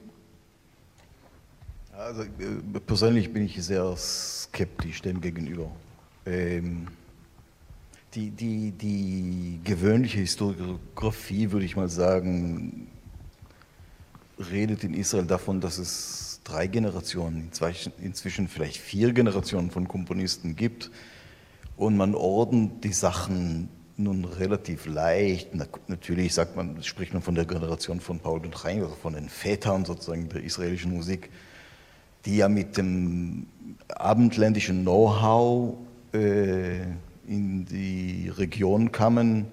Also, 1.93 2.23
äh, 2.23 2.79
persönlich 2.85 3.31
bin 3.31 3.45
ich 3.45 3.63
sehr 3.63 3.95
skeptisch 3.95 5.01
dem 5.01 5.21
gegenüber. 5.21 5.71
Ähm 6.25 6.87
die, 8.13 8.31
die, 8.31 8.71
die 8.71 9.59
gewöhnliche 9.63 10.19
Historiografie, 10.19 11.51
würde 11.51 11.65
ich 11.65 11.75
mal 11.75 11.89
sagen, 11.89 12.87
redet 14.51 14.83
in 14.83 14.93
Israel 14.93 15.25
davon, 15.25 15.61
dass 15.61 15.77
es 15.77 16.41
drei 16.43 16.67
Generationen, 16.67 17.49
inzwischen 17.99 18.47
vielleicht 18.47 18.77
vier 18.77 19.13
Generationen 19.13 19.71
von 19.71 19.87
Komponisten 19.87 20.55
gibt 20.55 20.91
und 21.77 21.95
man 21.95 22.15
ordnet 22.15 22.83
die 22.83 22.93
Sachen 22.93 23.69
nun 23.97 24.25
relativ 24.25 24.87
leicht. 24.87 25.49
Natürlich 25.87 26.33
sagt 26.33 26.55
man, 26.55 26.81
spricht 26.83 27.13
man 27.13 27.21
von 27.21 27.35
der 27.35 27.45
Generation 27.45 28.01
von 28.01 28.19
Paul 28.19 28.41
und 28.41 28.55
Chaim, 28.55 28.83
also 28.83 28.95
von 28.95 29.13
den 29.13 29.29
Vätern 29.29 29.85
sozusagen 29.85 30.27
der 30.29 30.43
israelischen 30.43 30.95
Musik, 30.95 31.29
die 32.25 32.37
ja 32.37 32.49
mit 32.49 32.77
dem 32.77 33.47
abendländischen 33.87 34.81
Know-how 34.81 35.75
äh, 36.13 36.81
in 37.31 37.65
die 37.65 38.29
Region 38.29 38.91
kamen 38.91 39.45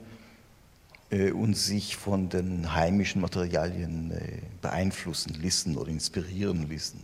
äh, 1.11 1.31
und 1.31 1.57
sich 1.57 1.97
von 1.97 2.29
den 2.29 2.75
heimischen 2.75 3.23
Materialien 3.23 4.11
äh, 4.11 4.41
beeinflussen 4.61 5.35
ließen 5.41 5.77
oder 5.77 5.88
inspirieren 5.88 6.69
ließen. 6.69 6.99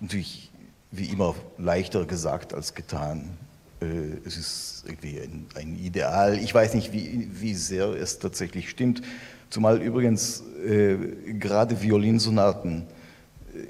Natürlich 0.00 0.50
wie 0.92 1.06
immer 1.06 1.34
leichter 1.58 2.04
gesagt 2.04 2.54
als 2.54 2.74
getan. 2.74 3.30
Äh, 3.80 3.86
es 4.24 4.36
ist 4.36 4.84
irgendwie 4.86 5.18
ein, 5.18 5.46
ein, 5.56 5.76
Ideal. 5.76 6.38
Ich 6.38 6.54
weiß 6.54 6.74
nicht, 6.74 6.92
wie, 6.92 7.28
wie 7.32 7.54
sehr 7.54 7.88
es 7.88 8.20
tatsächlich 8.20 8.70
stimmt. 8.70 9.02
Zumal 9.50 9.82
übrigens 9.82 10.44
äh, 10.64 10.96
gerade 11.38 11.82
Violinsonaten 11.82 12.86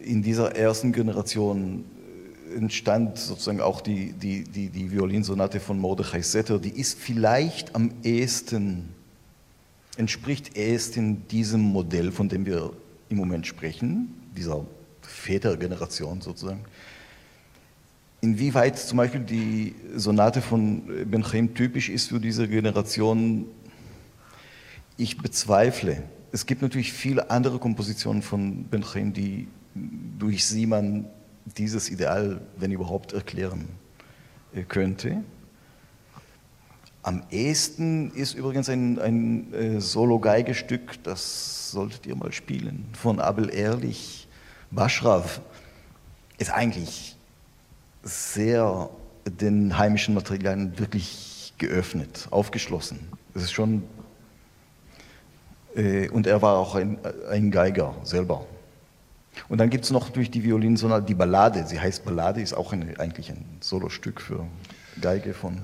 in 0.02 0.22
dieser 0.22 0.54
ersten 0.54 0.92
Generation 0.92 1.84
entstand 2.54 3.18
sozusagen 3.18 3.60
auch 3.60 3.80
die, 3.80 4.12
die, 4.12 4.44
die, 4.44 4.68
die 4.68 4.90
Violinsonate 4.90 5.60
von 5.60 5.78
Mordechai 5.78 6.22
Setter, 6.22 6.58
die 6.58 6.70
ist 6.70 6.98
vielleicht 6.98 7.74
am 7.74 7.90
ehesten, 8.02 8.88
entspricht 9.96 10.56
ehesten 10.56 11.26
diesem 11.28 11.60
Modell, 11.60 12.12
von 12.12 12.28
dem 12.28 12.46
wir 12.46 12.72
im 13.08 13.16
Moment 13.16 13.46
sprechen, 13.46 14.14
dieser 14.36 14.64
Vätergeneration 15.02 16.20
sozusagen. 16.20 16.60
Inwieweit 18.20 18.78
zum 18.78 18.96
Beispiel 18.96 19.20
die 19.20 19.74
Sonate 19.96 20.40
von 20.40 20.82
Benchaim 21.10 21.54
typisch 21.54 21.90
ist 21.90 22.08
für 22.08 22.20
diese 22.20 22.48
Generation, 22.48 23.44
ich 24.96 25.18
bezweifle. 25.18 26.02
Es 26.32 26.46
gibt 26.46 26.62
natürlich 26.62 26.92
viele 26.92 27.30
andere 27.30 27.58
Kompositionen 27.58 28.22
von 28.22 28.64
Benchaim, 28.64 29.12
die 29.12 29.48
durch 30.18 30.46
sie 30.46 30.66
man 30.66 31.06
dieses 31.44 31.90
Ideal, 31.90 32.40
wenn 32.56 32.72
überhaupt, 32.72 33.12
erklären 33.12 33.68
äh, 34.54 34.62
könnte. 34.62 35.22
Am 37.02 37.22
ehesten 37.30 38.10
ist 38.12 38.34
übrigens 38.34 38.68
ein, 38.70 38.98
ein 38.98 39.52
äh, 39.52 39.80
Solo-Geigestück, 39.80 41.02
das 41.02 41.70
solltet 41.70 42.06
ihr 42.06 42.16
mal 42.16 42.32
spielen, 42.32 42.86
von 42.94 43.20
Abel 43.20 43.54
Ehrlich, 43.54 44.26
Baschrav. 44.70 45.42
Ist 46.38 46.50
eigentlich 46.50 47.16
sehr 48.02 48.88
den 49.26 49.76
heimischen 49.76 50.14
Materialien 50.14 50.78
wirklich 50.78 51.52
geöffnet, 51.58 52.28
aufgeschlossen. 52.30 53.00
Es 53.34 53.42
ist 53.42 53.52
schon, 53.52 53.82
äh, 55.76 56.08
und 56.08 56.26
er 56.26 56.40
war 56.42 56.56
auch 56.56 56.74
ein, 56.74 56.98
ein 57.30 57.50
Geiger 57.50 57.94
selber. 58.02 58.46
Und 59.48 59.58
dann 59.58 59.70
gibt 59.70 59.84
es 59.84 59.90
noch 59.90 60.10
durch 60.10 60.30
die 60.30 60.44
Violinsonate 60.44 61.06
die 61.06 61.14
Ballade. 61.14 61.66
Sie 61.66 61.80
heißt 61.80 62.04
Ballade, 62.04 62.40
ist 62.40 62.54
auch 62.54 62.72
eine, 62.72 62.98
eigentlich 62.98 63.30
ein 63.30 63.44
Solostück 63.60 64.20
für 64.20 64.46
Geige 65.00 65.34
von 65.34 65.58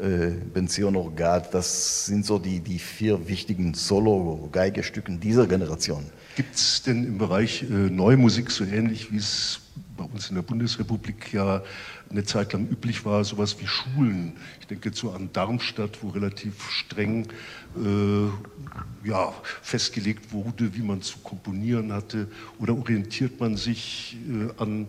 äh, 0.00 0.30
Benzion 0.54 0.96
Orgat. 0.96 1.52
Das 1.52 2.06
sind 2.06 2.24
so 2.24 2.38
die, 2.38 2.60
die 2.60 2.78
vier 2.78 3.28
wichtigen 3.28 3.74
Solo-Geigestücken 3.74 5.20
dieser 5.20 5.46
Generation. 5.46 6.04
Gibt 6.36 6.54
es 6.54 6.82
denn 6.82 7.04
im 7.04 7.18
Bereich 7.18 7.64
äh, 7.64 7.66
Neue 7.66 8.16
Musik 8.16 8.50
so 8.50 8.64
ähnlich 8.64 9.12
wie 9.12 9.18
es 9.18 9.60
bei 10.00 10.06
uns 10.06 10.30
in 10.30 10.36
der 10.36 10.42
Bundesrepublik 10.42 11.30
ja 11.34 11.62
eine 12.08 12.24
Zeit 12.24 12.54
lang 12.54 12.66
üblich 12.70 13.04
war, 13.04 13.22
sowas 13.22 13.60
wie 13.60 13.66
Schulen. 13.66 14.32
Ich 14.60 14.66
denke 14.66 14.92
so 14.94 15.10
an 15.10 15.28
Darmstadt, 15.34 16.02
wo 16.02 16.08
relativ 16.08 16.70
streng 16.70 17.28
äh, 17.76 19.06
ja, 19.06 19.34
festgelegt 19.60 20.32
wurde, 20.32 20.74
wie 20.74 20.80
man 20.80 21.02
zu 21.02 21.18
komponieren 21.18 21.92
hatte. 21.92 22.28
Oder 22.58 22.74
orientiert 22.78 23.40
man 23.40 23.58
sich 23.58 24.16
äh, 24.26 24.62
an 24.62 24.86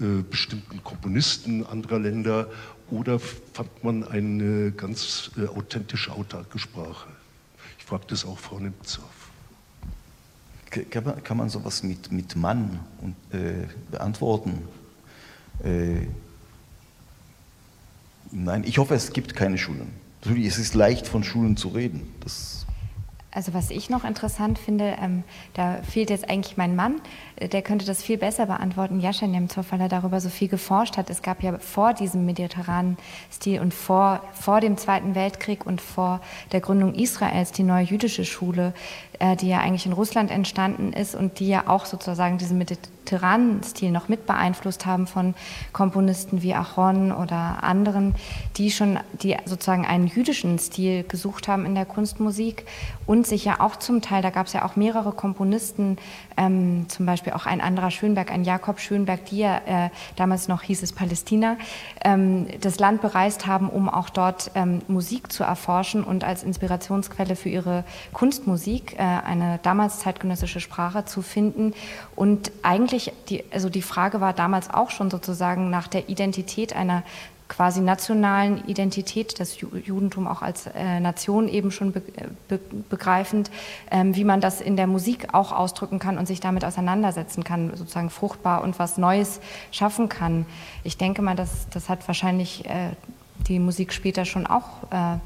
äh, 0.00 0.22
bestimmten 0.22 0.82
Komponisten 0.82 1.66
anderer 1.66 1.98
Länder 1.98 2.48
oder 2.90 3.18
fand 3.18 3.84
man 3.84 4.02
eine 4.02 4.72
ganz 4.72 5.30
äh, 5.36 5.46
authentische, 5.46 6.10
autarke 6.10 6.58
Sprache? 6.58 7.10
Ich 7.78 7.84
frage 7.84 8.04
das 8.08 8.24
auch 8.24 8.38
Frau 8.38 8.58
Nimzow. 8.58 9.13
Kann 10.90 11.04
man, 11.04 11.22
kann 11.22 11.36
man 11.36 11.48
sowas 11.48 11.82
mit, 11.82 12.10
mit 12.12 12.36
Mann 12.36 12.80
und, 13.00 13.38
äh, 13.38 13.66
beantworten? 13.90 14.62
Äh, 15.62 16.06
nein, 18.30 18.64
ich 18.64 18.78
hoffe, 18.78 18.94
es 18.94 19.12
gibt 19.12 19.34
keine 19.34 19.58
Schulen. 19.58 19.92
Es 20.24 20.58
ist 20.58 20.74
leicht, 20.74 21.06
von 21.06 21.22
Schulen 21.22 21.56
zu 21.56 21.68
reden. 21.68 22.02
Das 22.20 22.64
also 23.34 23.52
was 23.52 23.70
ich 23.70 23.90
noch 23.90 24.04
interessant 24.04 24.60
finde, 24.60 24.96
ähm, 25.00 25.24
da 25.54 25.82
fehlt 25.82 26.08
jetzt 26.08 26.30
eigentlich 26.30 26.56
mein 26.56 26.76
Mann, 26.76 27.00
äh, 27.36 27.48
der 27.48 27.62
könnte 27.62 27.84
das 27.84 28.02
viel 28.02 28.16
besser 28.16 28.46
beantworten, 28.46 29.00
Jascha 29.00 29.26
Nemtsov, 29.26 29.72
weil 29.72 29.80
er 29.80 29.88
darüber 29.88 30.20
so 30.20 30.28
viel 30.28 30.46
geforscht 30.46 30.96
hat. 30.96 31.10
Es 31.10 31.20
gab 31.20 31.42
ja 31.42 31.58
vor 31.58 31.94
diesem 31.94 32.24
mediterranen 32.26 32.96
Stil 33.32 33.60
und 33.60 33.74
vor, 33.74 34.22
vor 34.32 34.60
dem 34.60 34.76
Zweiten 34.76 35.16
Weltkrieg 35.16 35.66
und 35.66 35.80
vor 35.80 36.20
der 36.52 36.60
Gründung 36.60 36.94
Israels 36.94 37.50
die 37.50 37.64
neue 37.64 37.84
jüdische 37.84 38.24
Schule, 38.24 38.72
die 39.40 39.48
ja 39.48 39.60
eigentlich 39.60 39.86
in 39.86 39.92
Russland 39.92 40.30
entstanden 40.30 40.92
ist 40.92 41.14
und 41.14 41.38
die 41.38 41.48
ja 41.48 41.64
auch 41.66 41.86
sozusagen 41.86 42.38
diesen 42.38 42.58
mediterranen 42.58 43.62
Stil 43.62 43.90
noch 43.90 44.08
mit 44.08 44.26
beeinflusst 44.26 44.86
haben 44.86 45.06
von 45.06 45.34
Komponisten 45.72 46.42
wie 46.42 46.54
Achon 46.54 47.12
oder 47.12 47.62
anderen, 47.62 48.14
die 48.56 48.70
schon, 48.70 48.98
die 49.22 49.36
sozusagen 49.44 49.86
einen 49.86 50.06
jüdischen 50.06 50.58
Stil 50.58 51.04
gesucht 51.04 51.48
haben 51.48 51.64
in 51.64 51.74
der 51.74 51.86
Kunstmusik 51.86 52.64
und 53.06 53.26
sich 53.26 53.44
ja 53.44 53.60
auch 53.60 53.76
zum 53.76 54.02
Teil, 54.02 54.22
da 54.22 54.30
gab 54.30 54.46
es 54.46 54.52
ja 54.52 54.64
auch 54.64 54.76
mehrere 54.76 55.12
Komponisten, 55.12 55.98
ähm, 56.36 56.86
zum 56.88 57.06
Beispiel 57.06 57.32
auch 57.34 57.46
ein 57.46 57.60
anderer 57.60 57.90
Schönberg, 57.90 58.32
ein 58.32 58.44
Jakob 58.44 58.80
Schönberg, 58.80 59.24
die 59.26 59.38
ja 59.38 59.60
äh, 59.66 59.90
damals 60.16 60.48
noch 60.48 60.62
hieß 60.62 60.82
es 60.82 60.92
Palästina, 60.92 61.56
ähm, 62.04 62.46
das 62.60 62.78
Land 62.78 63.00
bereist 63.00 63.46
haben, 63.46 63.68
um 63.68 63.88
auch 63.88 64.10
dort 64.10 64.50
ähm, 64.54 64.82
Musik 64.88 65.30
zu 65.30 65.44
erforschen 65.44 66.02
und 66.04 66.24
als 66.24 66.42
Inspirationsquelle 66.42 67.36
für 67.36 67.48
ihre 67.48 67.84
Kunstmusik 68.12 68.98
äh, 68.98 69.03
eine 69.04 69.58
damals 69.62 70.00
zeitgenössische 70.00 70.60
Sprache 70.60 71.04
zu 71.04 71.22
finden. 71.22 71.74
Und 72.16 72.50
eigentlich, 72.62 73.12
die, 73.28 73.44
also 73.52 73.68
die 73.68 73.82
Frage 73.82 74.20
war 74.20 74.32
damals 74.32 74.70
auch 74.72 74.90
schon 74.90 75.10
sozusagen 75.10 75.70
nach 75.70 75.88
der 75.88 76.08
Identität 76.08 76.74
einer 76.74 77.02
quasi 77.48 77.80
nationalen 77.80 78.66
Identität, 78.66 79.38
das 79.38 79.60
Judentum 79.60 80.26
auch 80.26 80.42
als 80.42 80.66
äh, 80.66 80.98
Nation 81.00 81.48
eben 81.48 81.70
schon 81.70 81.92
be 81.92 82.02
begreifend, 82.88 83.50
ähm, 83.90 84.16
wie 84.16 84.24
man 84.24 84.40
das 84.40 84.60
in 84.60 84.76
der 84.76 84.86
Musik 84.86 85.34
auch 85.34 85.52
ausdrücken 85.52 85.98
kann 85.98 86.18
und 86.18 86.26
sich 86.26 86.40
damit 86.40 86.64
auseinandersetzen 86.64 87.44
kann, 87.44 87.70
sozusagen 87.76 88.10
fruchtbar 88.10 88.62
und 88.62 88.78
was 88.78 88.96
Neues 88.96 89.40
schaffen 89.70 90.08
kann. 90.08 90.46
Ich 90.84 90.96
denke 90.96 91.20
mal, 91.22 91.36
das, 91.36 91.68
das 91.70 91.88
hat 91.88 92.06
wahrscheinlich 92.08 92.64
äh, 92.64 92.90
die 93.46 93.58
Musik 93.58 93.92
später 93.92 94.24
schon 94.24 94.46
auch 94.46 94.84
äh, 94.90 95.18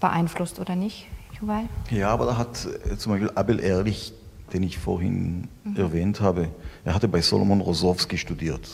beeinflusst, 0.00 0.58
oder 0.58 0.76
nicht, 0.76 1.06
Juval? 1.42 1.68
Ja, 1.90 2.08
aber 2.08 2.26
da 2.26 2.38
hat 2.38 2.66
äh, 2.90 2.96
zum 2.96 3.12
Beispiel 3.12 3.30
Abel 3.34 3.60
Ehrlich, 3.60 4.14
den 4.52 4.62
ich 4.62 4.78
vorhin 4.78 5.48
mhm. 5.64 5.76
erwähnt 5.76 6.20
habe, 6.20 6.48
er 6.84 6.94
hatte 6.94 7.08
bei 7.08 7.20
Solomon 7.20 7.60
Rosowski 7.60 8.16
studiert, 8.16 8.68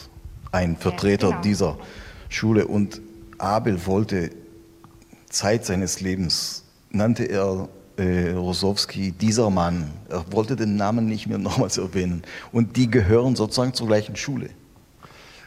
ein 0.52 0.76
Vertreter 0.76 1.28
ja, 1.28 1.30
genau. 1.32 1.42
dieser 1.42 1.78
Schule. 2.28 2.66
Und 2.66 3.00
Abel 3.38 3.86
wollte 3.86 4.30
Zeit 5.28 5.64
seines 5.64 6.00
Lebens, 6.00 6.64
nannte 6.90 7.24
er 7.24 7.68
äh, 7.96 8.32
Rosowski 8.32 9.12
dieser 9.12 9.50
Mann. 9.50 9.90
Er 10.08 10.24
wollte 10.30 10.56
den 10.56 10.76
Namen 10.76 11.06
nicht 11.06 11.26
mehr 11.26 11.38
nochmals 11.38 11.78
erwähnen. 11.78 12.22
Und 12.52 12.76
die 12.76 12.90
gehören 12.90 13.36
sozusagen 13.36 13.74
zur 13.74 13.88
gleichen 13.88 14.16
Schule. 14.16 14.50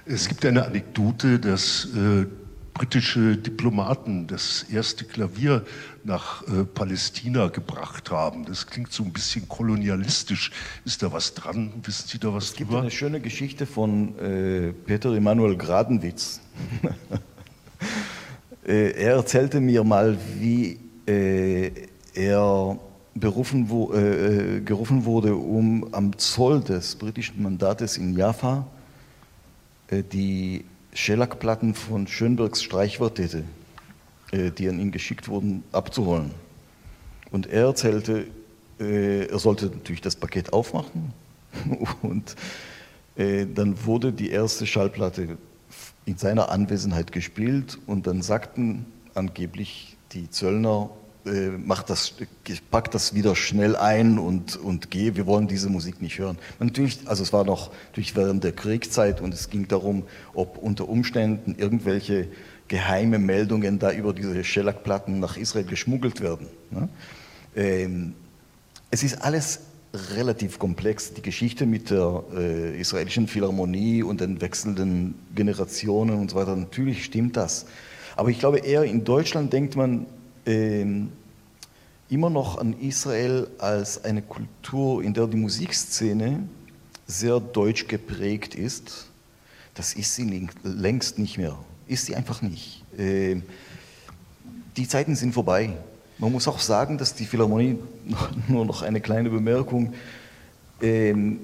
Es 0.05 0.27
gibt 0.27 0.45
eine 0.45 0.65
Anekdote, 0.65 1.39
dass 1.39 1.87
äh, 1.95 2.25
britische 2.73 3.37
Diplomaten 3.37 4.27
das 4.27 4.63
erste 4.63 5.05
Klavier 5.05 5.65
nach 6.03 6.43
äh, 6.47 6.63
Palästina 6.63 7.47
gebracht 7.47 8.11
haben. 8.11 8.45
Das 8.45 8.67
klingt 8.67 8.91
so 8.91 9.03
ein 9.03 9.11
bisschen 9.11 9.47
kolonialistisch. 9.47 10.51
Ist 10.85 11.03
da 11.03 11.11
was 11.11 11.33
dran? 11.33 11.71
Wissen 11.83 12.07
Sie 12.07 12.19
da 12.19 12.33
was 12.33 12.45
es 12.45 12.53
drüber? 12.53 12.63
Es 12.63 12.69
gibt 12.69 12.81
eine 12.81 12.91
schöne 12.91 13.19
Geschichte 13.19 13.65
von 13.65 14.17
äh, 14.19 14.73
Peter 14.73 15.13
Emanuel 15.13 15.57
Gradenwitz. 15.57 16.41
äh, 18.65 18.91
er 18.91 19.15
erzählte 19.15 19.59
mir 19.59 19.83
mal, 19.83 20.17
wie 20.39 20.79
äh, 21.05 21.71
er 22.13 22.79
berufen 23.13 23.69
wo, 23.69 23.91
äh, 23.93 24.57
äh, 24.57 24.61
gerufen 24.61 25.05
wurde, 25.05 25.35
um 25.35 25.93
am 25.93 26.17
Zoll 26.17 26.61
des 26.61 26.95
britischen 26.95 27.41
Mandates 27.41 27.97
in 27.97 28.17
Jaffa 28.17 28.65
die 30.13 30.63
Schellackplatten 30.93 31.73
von 31.73 32.07
Schönbergs 32.07 32.63
Streichquartette, 32.63 33.43
äh, 34.31 34.51
die 34.51 34.67
an 34.67 34.79
ihn 34.79 34.91
geschickt 34.91 35.27
wurden, 35.27 35.63
abzuholen. 35.71 36.31
Und 37.31 37.47
er 37.47 37.65
erzählte, 37.65 38.27
äh, 38.79 39.25
er 39.27 39.39
sollte 39.39 39.67
natürlich 39.67 40.01
das 40.01 40.15
Paket 40.15 40.53
aufmachen 40.53 41.13
und 42.01 42.35
äh, 43.15 43.45
dann 43.45 43.85
wurde 43.85 44.11
die 44.11 44.31
erste 44.31 44.65
Schallplatte 44.65 45.37
in 46.05 46.17
seiner 46.17 46.49
Anwesenheit 46.49 47.11
gespielt 47.11 47.77
und 47.87 48.07
dann 48.07 48.21
sagten 48.21 48.85
angeblich 49.13 49.97
die 50.11 50.29
Zöllner, 50.29 50.89
mach 51.23 51.83
das, 51.83 52.13
pack 52.71 52.91
das 52.91 53.13
wieder 53.13 53.35
schnell 53.35 53.75
ein 53.75 54.17
und, 54.17 54.55
und 54.55 54.89
geh, 54.89 55.15
wir 55.15 55.27
wollen 55.27 55.47
diese 55.47 55.69
Musik 55.69 56.01
nicht 56.01 56.17
hören. 56.17 56.37
natürlich, 56.59 56.99
also 57.05 57.23
es 57.23 57.31
war 57.31 57.43
noch 57.43 57.71
natürlich 57.89 58.15
während 58.15 58.43
der 58.43 58.53
Kriegszeit 58.53 59.21
und 59.21 59.33
es 59.33 59.49
ging 59.49 59.67
darum, 59.67 60.03
ob 60.33 60.57
unter 60.57 60.89
Umständen 60.89 61.55
irgendwelche 61.57 62.27
geheime 62.67 63.19
Meldungen 63.19 63.79
da 63.79 63.91
über 63.91 64.13
diese 64.13 64.43
Schellackplatten 64.43 65.19
nach 65.19 65.37
Israel 65.37 65.65
geschmuggelt 65.65 66.21
werden. 66.21 66.47
Ne? 66.69 66.89
Ähm, 67.55 68.13
es 68.89 69.03
ist 69.03 69.21
alles 69.21 69.59
relativ 70.15 70.57
komplex. 70.57 71.13
Die 71.13 71.21
Geschichte 71.21 71.65
mit 71.65 71.89
der 71.89 72.23
äh, 72.35 72.79
israelischen 72.79 73.27
Philharmonie 73.27 74.03
und 74.03 74.21
den 74.21 74.39
wechselnden 74.41 75.15
Generationen 75.35 76.17
und 76.17 76.31
so 76.31 76.37
weiter, 76.37 76.55
natürlich 76.55 77.03
stimmt 77.03 77.35
das. 77.35 77.65
Aber 78.15 78.29
ich 78.29 78.39
glaube, 78.39 78.59
eher 78.59 78.83
in 78.83 79.03
Deutschland 79.03 79.51
denkt 79.51 79.75
man, 79.75 80.05
ähm, 80.45 81.11
immer 82.09 82.29
noch 82.29 82.57
an 82.57 82.73
Israel 82.79 83.47
als 83.57 84.03
eine 84.03 84.21
Kultur, 84.21 85.03
in 85.03 85.13
der 85.13 85.27
die 85.27 85.37
Musikszene 85.37 86.43
sehr 87.07 87.39
deutsch 87.39 87.87
geprägt 87.87 88.55
ist. 88.55 89.07
Das 89.73 89.93
ist 89.93 90.15
sie 90.15 90.47
längst 90.63 91.19
nicht 91.19 91.37
mehr. 91.37 91.57
Ist 91.87 92.05
sie 92.05 92.15
einfach 92.15 92.41
nicht. 92.41 92.83
Ähm, 92.97 93.43
die 94.77 94.87
Zeiten 94.87 95.15
sind 95.15 95.33
vorbei. 95.33 95.73
Man 96.17 96.31
muss 96.31 96.47
auch 96.47 96.59
sagen, 96.59 96.97
dass 96.97 97.15
die 97.15 97.25
Philharmonie, 97.25 97.77
nur 98.47 98.65
noch 98.65 98.81
eine 98.81 99.01
kleine 99.01 99.29
Bemerkung, 99.29 99.93
ähm, 100.81 101.39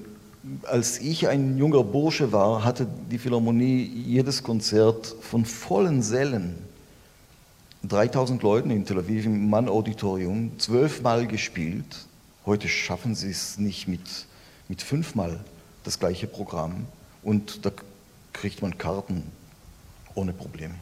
als 0.64 0.98
ich 1.00 1.28
ein 1.28 1.58
junger 1.58 1.82
Bursche 1.82 2.32
war, 2.32 2.64
hatte 2.64 2.86
die 3.10 3.18
Philharmonie 3.18 3.84
jedes 3.84 4.42
Konzert 4.42 5.14
von 5.20 5.44
vollen 5.44 6.02
Sälen 6.02 6.67
3000 7.84 8.42
Leuten 8.42 8.70
in 8.70 8.84
Tel 8.84 8.98
Aviv 8.98 9.26
im 9.26 9.48
Mann-Auditorium, 9.50 10.58
zwölfmal 10.58 11.26
gespielt. 11.26 12.06
Heute 12.44 12.68
schaffen 12.68 13.14
sie 13.14 13.30
es 13.30 13.58
nicht 13.58 13.88
mit, 13.88 14.26
mit 14.68 14.82
fünfmal 14.82 15.40
das 15.84 15.98
gleiche 15.98 16.26
Programm. 16.26 16.86
Und 17.22 17.64
da 17.64 17.70
kriegt 18.32 18.62
man 18.62 18.78
Karten 18.78 19.22
ohne 20.14 20.32
Probleme. 20.32 20.74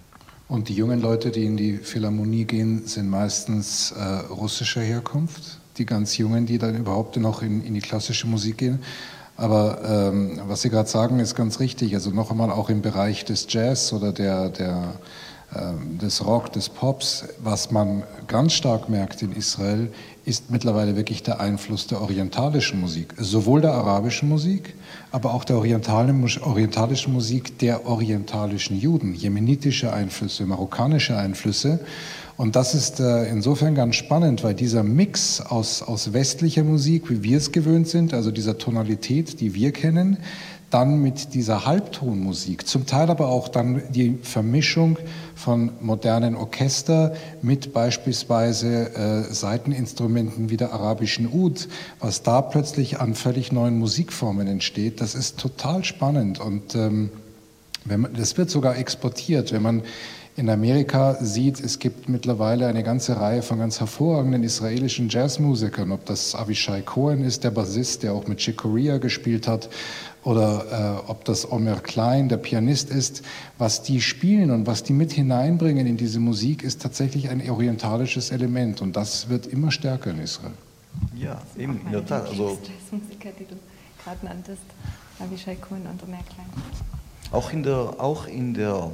Und 0.49 0.69
die 0.69 0.75
jungen 0.75 1.01
Leute, 1.01 1.31
die 1.31 1.45
in 1.45 1.57
die 1.57 1.77
Philharmonie 1.79 2.45
gehen, 2.45 2.87
sind 2.87 3.11
meistens 3.11 3.91
äh, 3.93 4.03
russischer 4.03 4.81
Herkunft. 4.81 5.59
Die 5.77 5.85
ganz 5.85 6.17
Jungen, 6.17 6.47
die 6.47 6.59
dann 6.59 6.77
überhaupt 6.77 7.17
noch 7.17 7.43
in, 7.43 7.65
in 7.65 7.75
die 7.75 7.81
klassische 7.81 8.27
Musik 8.27 8.59
gehen. 8.59 8.79
Aber 9.37 10.13
ähm, 10.13 10.41
was 10.47 10.63
Sie 10.63 10.71
gerade 10.71 10.89
sagen, 10.89 11.19
ist 11.19 11.35
ganz 11.35 11.61
richtig. 11.61 11.95
Also 11.95 12.11
noch 12.11 12.31
einmal 12.31 12.51
auch 12.51 12.71
im 12.71 12.81
Bereich 12.81 13.25
des 13.25 13.47
Jazz 13.51 13.93
oder 13.93 14.13
der, 14.13 14.49
der 14.49 14.95
des 16.03 16.25
Rock, 16.27 16.53
des 16.53 16.69
Pops, 16.69 17.25
was 17.43 17.71
man 17.71 18.03
ganz 18.27 18.53
stark 18.53 18.89
merkt 18.89 19.23
in 19.23 19.33
Israel, 19.33 19.91
ist 20.25 20.51
mittlerweile 20.51 20.97
wirklich 20.97 21.23
der 21.23 21.41
Einfluss 21.41 21.87
der 21.87 22.03
orientalischen 22.03 22.81
Musik, 22.81 23.15
sowohl 23.17 23.61
der 23.61 23.73
arabischen 23.73 24.29
Musik, 24.29 24.75
aber 25.13 25.33
auch 25.33 25.45
der 25.45 25.57
orientalischen 25.57 27.13
Musik 27.13 27.59
der 27.61 27.87
orientalischen 27.87 28.79
Juden, 28.79 29.15
jemenitische 29.15 29.93
Einflüsse, 29.93 30.45
marokkanische 30.45 31.17
Einflüsse. 31.17 31.79
Und 32.37 32.55
das 32.55 32.75
ist 32.75 33.01
äh, 33.01 33.31
insofern 33.31 33.75
ganz 33.75 33.95
spannend, 33.95 34.45
weil 34.45 34.55
dieser 34.55 34.83
Mix 34.83 35.41
aus, 35.41 35.81
aus 35.81 36.13
westlicher 36.13 36.65
Musik, 36.65 37.09
wie 37.09 37.23
wir 37.23 37.39
es 37.39 37.53
gewöhnt 37.53 37.89
sind, 37.89 38.13
also 38.13 38.31
dieser 38.31 38.59
Tonalität, 38.59 39.41
die 39.41 39.55
wir 39.55 39.73
kennen, 39.73 40.19
dann 40.77 41.01
mit 41.01 41.33
dieser 41.33 41.65
Halbtonmusik, 41.65 42.67
zum 42.67 42.85
Teil 42.85 43.09
aber 43.09 43.29
auch 43.29 43.49
dann 43.49 43.81
die 43.89 44.19
Vermischung 44.21 44.99
von 45.35 45.71
modernen 45.81 46.37
Orchester 46.37 47.15
mit 47.41 47.73
beispielsweise 47.73 48.95
äh, 48.95 49.23
Seiteninstrumenten 49.33 50.51
wie 50.51 50.59
der 50.59 50.75
arabischen 50.75 51.33
Ud, 51.33 51.69
was 51.99 52.23
da 52.23 52.43
plötzlich 52.43 53.01
an 53.01 53.15
völlig 53.15 53.53
neuen 53.53 53.79
Musikformen 53.79 54.47
entsteht, 54.49 55.01
das 55.01 55.15
ist 55.15 55.39
total 55.39 55.83
spannend. 55.83 56.41
Und 56.41 56.75
ähm, 56.75 57.09
man, 57.87 58.09
das 58.15 58.37
wird 58.37 58.51
sogar 58.51 58.77
exportiert, 58.77 59.53
wenn 59.53 59.63
man 59.63 59.83
in 60.37 60.51
Amerika 60.51 61.17
sieht, 61.19 61.61
es 61.61 61.79
gibt 61.79 62.11
mittlerweile 62.11 62.67
eine 62.67 62.83
ganze 62.83 63.19
Reihe 63.19 63.41
von 63.41 63.59
ganz 63.59 63.81
hervorragenden 63.81 64.43
israelischen 64.43 65.09
Jazzmusikern, 65.09 65.91
ob 65.93 66.05
das 66.05 66.35
Avishai 66.35 66.83
Cohen 66.83 67.25
ist, 67.25 67.43
der 67.43 67.51
Bassist, 67.51 68.03
der 68.03 68.13
auch 68.13 68.27
mit 68.27 68.37
Chick 68.37 68.59
Corea 68.59 68.99
gespielt 68.99 69.49
hat, 69.49 69.71
oder 70.27 71.05
äh, 71.07 71.09
ob 71.09 71.25
das 71.25 71.51
Omer 71.53 71.77
Klein, 71.77 72.29
der 72.29 72.39
Pianist 72.39 72.91
ist, 72.91 73.23
was 73.59 73.85
die 73.85 74.01
spielen 74.01 74.51
und 74.51 74.67
was 74.67 74.83
die 74.83 74.93
mit 74.93 75.13
hineinbringen 75.13 75.87
in 75.87 75.97
diese 75.97 76.19
Musik, 76.19 76.65
ist 76.65 76.83
tatsächlich 76.83 77.29
ein 77.29 77.49
orientalisches 77.49 78.33
Element 78.33 78.83
und 78.83 78.97
das 78.97 79.29
wird 79.29 79.47
immer 79.47 79.71
stärker 79.71 80.11
in 80.11 80.19
Israel. 80.19 80.55
Ja, 81.15 81.41
eben, 81.57 81.81
in 81.87 81.93
der 81.93 82.05
Tat. 82.05 82.29
Also, 82.29 82.59
Musiker, 82.91 83.31
die 83.39 83.45
du 83.45 83.55
gerade 84.03 84.27
nanntest, 84.27 84.63
Avishai 85.21 85.55
Cohen 85.55 85.87
und 85.87 86.03
Omer 86.03 86.19
Klein. 86.35 86.47
Auch 87.31 87.53
in 87.53 87.63
der, 87.63 87.95
auch 87.99 88.27
in 88.27 88.53
der 88.53 88.91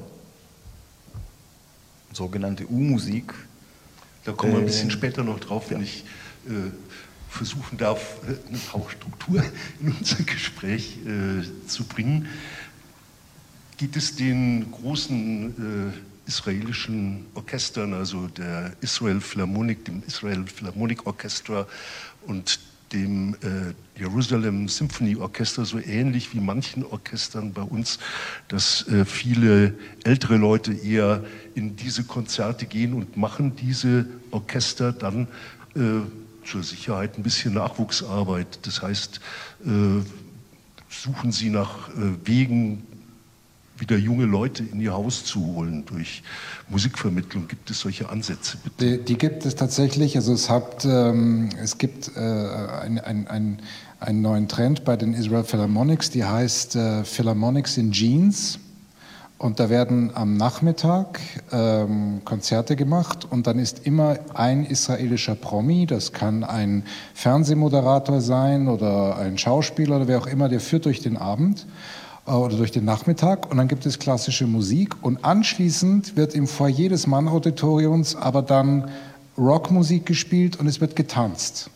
sogenannte 2.12 2.66
U-Musik. 2.70 3.32
Da 4.26 4.32
kommen 4.32 4.52
wir 4.52 4.58
ein 4.58 4.66
bisschen 4.66 4.90
Äh, 4.90 4.92
später 4.92 5.24
noch 5.24 5.40
drauf, 5.40 5.70
wenn 5.70 5.78
ja. 5.78 5.84
ich 5.84 6.04
äh, 6.46 6.70
versuchen 7.32 7.78
darf, 7.78 8.18
eine 8.48 8.60
Tauchstruktur 8.70 9.42
in 9.80 9.92
unser 9.92 10.22
Gespräch 10.22 10.98
äh, 11.06 11.66
zu 11.66 11.84
bringen. 11.84 12.28
Geht 13.78 13.96
es 13.96 14.14
den 14.14 14.70
großen 14.70 15.92
äh, 15.92 16.28
israelischen 16.28 17.26
Orchestern, 17.34 17.94
also 17.94 18.28
der 18.28 18.72
Israel 18.80 19.20
Philharmonic, 19.20 19.84
dem 19.86 20.02
Israel 20.06 20.44
Philharmonic 20.46 21.06
Orchestra 21.06 21.66
und 22.26 22.60
dem 22.92 23.34
äh, 23.34 23.98
Jerusalem 23.98 24.68
Symphony 24.68 25.16
Orchester 25.16 25.64
so 25.64 25.78
ähnlich 25.78 26.34
wie 26.34 26.40
manchen 26.40 26.84
Orchestern 26.84 27.52
bei 27.52 27.62
uns, 27.62 27.98
dass 28.48 28.86
äh, 28.88 29.06
viele 29.06 29.74
ältere 30.04 30.36
Leute 30.36 30.74
eher 30.74 31.24
in 31.54 31.76
diese 31.76 32.04
Konzerte 32.04 32.66
gehen 32.66 32.92
und 32.92 33.16
machen 33.16 33.56
diese 33.56 34.06
Orchester 34.30 34.92
dann 34.92 35.26
äh, 35.74 36.02
zur 36.44 36.62
Sicherheit 36.62 37.18
ein 37.18 37.22
bisschen 37.22 37.54
Nachwuchsarbeit. 37.54 38.60
Das 38.62 38.82
heißt, 38.82 39.20
äh, 39.64 39.68
suchen 40.88 41.32
sie 41.32 41.50
nach 41.50 41.88
äh, 41.90 41.92
Wegen, 42.24 42.86
wieder 43.78 43.96
junge 43.96 44.26
Leute 44.26 44.62
in 44.62 44.80
ihr 44.80 44.92
Haus 44.92 45.24
zu 45.24 45.44
holen 45.44 45.84
durch 45.86 46.22
Musikvermittlung. 46.68 47.48
Gibt 47.48 47.70
es 47.70 47.80
solche 47.80 48.08
Ansätze? 48.08 48.58
Die, 48.80 48.98
die 49.02 49.18
gibt 49.18 49.44
es 49.44 49.56
tatsächlich. 49.56 50.16
Also 50.16 50.32
es, 50.32 50.48
hat, 50.48 50.84
ähm, 50.84 51.48
es 51.60 51.78
gibt 51.78 52.12
äh, 52.16 52.20
ein, 52.20 53.00
ein, 53.00 53.26
ein, 53.26 53.58
einen 53.98 54.22
neuen 54.22 54.48
Trend 54.48 54.84
bei 54.84 54.96
den 54.96 55.14
Israel 55.14 55.44
Philharmonics, 55.44 56.10
die 56.10 56.24
heißt 56.24 56.76
äh, 56.76 57.04
Philharmonics 57.04 57.76
in 57.76 57.92
Jeans. 57.92 58.58
Und 59.42 59.58
da 59.58 59.68
werden 59.70 60.12
am 60.14 60.36
Nachmittag 60.36 61.18
ähm, 61.50 62.20
Konzerte 62.24 62.76
gemacht 62.76 63.26
und 63.28 63.48
dann 63.48 63.58
ist 63.58 63.84
immer 63.84 64.20
ein 64.34 64.64
israelischer 64.64 65.34
Promi, 65.34 65.84
das 65.84 66.12
kann 66.12 66.44
ein 66.44 66.84
Fernsehmoderator 67.12 68.20
sein 68.20 68.68
oder 68.68 69.18
ein 69.18 69.36
Schauspieler 69.38 69.96
oder 69.96 70.06
wer 70.06 70.18
auch 70.18 70.28
immer, 70.28 70.48
der 70.48 70.60
führt 70.60 70.84
durch 70.84 71.00
den 71.00 71.16
Abend 71.16 71.66
äh, 72.28 72.30
oder 72.30 72.56
durch 72.56 72.70
den 72.70 72.84
Nachmittag 72.84 73.50
und 73.50 73.56
dann 73.56 73.66
gibt 73.66 73.84
es 73.84 73.98
klassische 73.98 74.46
Musik 74.46 74.94
und 75.02 75.24
anschließend 75.24 76.16
wird 76.16 76.36
im 76.36 76.46
Foyer 76.46 76.88
des 76.88 77.08
Mann-Auditoriums 77.08 78.14
aber 78.14 78.42
dann 78.42 78.92
Rockmusik 79.36 80.06
gespielt 80.06 80.60
und 80.60 80.68
es 80.68 80.80
wird 80.80 80.94
getanzt. 80.94 81.68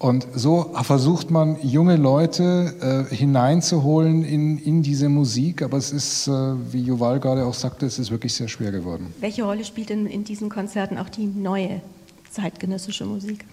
Und 0.00 0.26
so 0.34 0.74
versucht 0.82 1.30
man, 1.30 1.58
junge 1.62 1.96
Leute 1.96 3.06
äh, 3.10 3.14
hineinzuholen 3.14 4.24
in, 4.24 4.56
in 4.56 4.82
diese 4.82 5.10
Musik, 5.10 5.60
aber 5.60 5.76
es 5.76 5.92
ist, 5.92 6.26
äh, 6.26 6.32
wie 6.72 6.80
Juval 6.80 7.20
gerade 7.20 7.44
auch 7.44 7.52
sagte, 7.52 7.84
es 7.84 7.98
ist 7.98 8.10
wirklich 8.10 8.32
sehr 8.32 8.48
schwer 8.48 8.72
geworden. 8.72 9.12
Welche 9.20 9.44
Rolle 9.44 9.62
spielt 9.62 9.90
denn 9.90 10.06
in 10.06 10.24
diesen 10.24 10.48
Konzerten 10.48 10.96
auch 10.96 11.10
die 11.10 11.26
neue 11.26 11.82
zeitgenössische 12.30 13.04
Musik? 13.04 13.44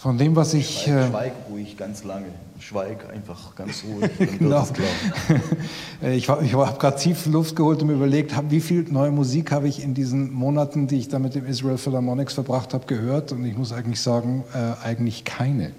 Von 0.00 0.16
dem, 0.16 0.34
was 0.34 0.54
ich... 0.54 0.84
schweig, 0.84 0.96
Äh, 0.96 1.08
schweig 1.10 1.32
ruhig 1.50 1.76
ganz 1.76 2.04
lange. 2.04 2.28
Schweig 2.58 3.10
einfach 3.12 3.54
ganz 3.54 3.84
ruhig. 3.84 4.10
Genau. 4.38 4.66
Äh, 6.02 6.16
Ich, 6.16 6.26
ich 6.26 6.54
habe 6.54 6.78
gerade 6.78 6.96
tief 6.96 7.26
Luft 7.26 7.54
geholt 7.54 7.82
und 7.82 7.88
mir 7.88 7.92
überlegt, 7.92 8.34
hab, 8.34 8.50
wie 8.50 8.62
viel 8.62 8.84
neue 8.84 9.10
Musik 9.10 9.52
habe 9.52 9.68
ich 9.68 9.82
in 9.84 9.92
diesen 9.92 10.32
Monaten, 10.32 10.86
die 10.86 10.96
ich 10.96 11.08
da 11.08 11.18
mit 11.18 11.34
dem 11.34 11.44
Israel 11.44 11.76
Philharmonics 11.76 12.32
verbracht 12.32 12.72
habe, 12.72 12.86
gehört. 12.86 13.32
Und 13.32 13.44
ich 13.44 13.54
muss 13.58 13.72
eigentlich 13.74 14.00
sagen, 14.00 14.44
äh, 14.54 14.86
eigentlich 14.86 15.26
keine. 15.26 15.72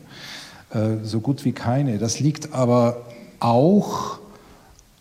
Äh, 0.69 0.97
so 1.01 1.19
gut 1.19 1.43
wie 1.43 1.53
keine. 1.53 1.97
Das 1.97 2.19
liegt 2.19 2.53
aber 2.53 3.01
auch 3.39 4.19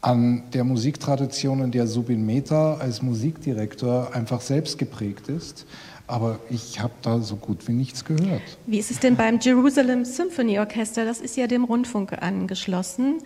an 0.00 0.44
der 0.54 0.64
Musiktradition, 0.64 1.60
in 1.60 1.72
der 1.72 1.86
Subin 1.86 2.24
Mehta 2.24 2.76
als 2.76 3.02
Musikdirektor 3.02 4.14
einfach 4.14 4.40
selbst 4.40 4.78
geprägt 4.78 5.28
ist. 5.28 5.66
Aber 6.10 6.40
ich 6.50 6.80
habe 6.80 6.92
da 7.02 7.20
so 7.20 7.36
gut 7.36 7.68
wie 7.68 7.72
nichts 7.72 8.04
gehört. 8.04 8.42
Wie 8.66 8.80
ist 8.80 8.90
es 8.90 8.98
denn 8.98 9.14
beim 9.14 9.38
Jerusalem 9.38 10.04
Symphony 10.04 10.58
Orchester? 10.58 11.04
Das 11.04 11.20
ist 11.20 11.36
ja 11.36 11.46
dem 11.46 11.62
Rundfunk 11.62 12.20
angeschlossen. 12.20 13.18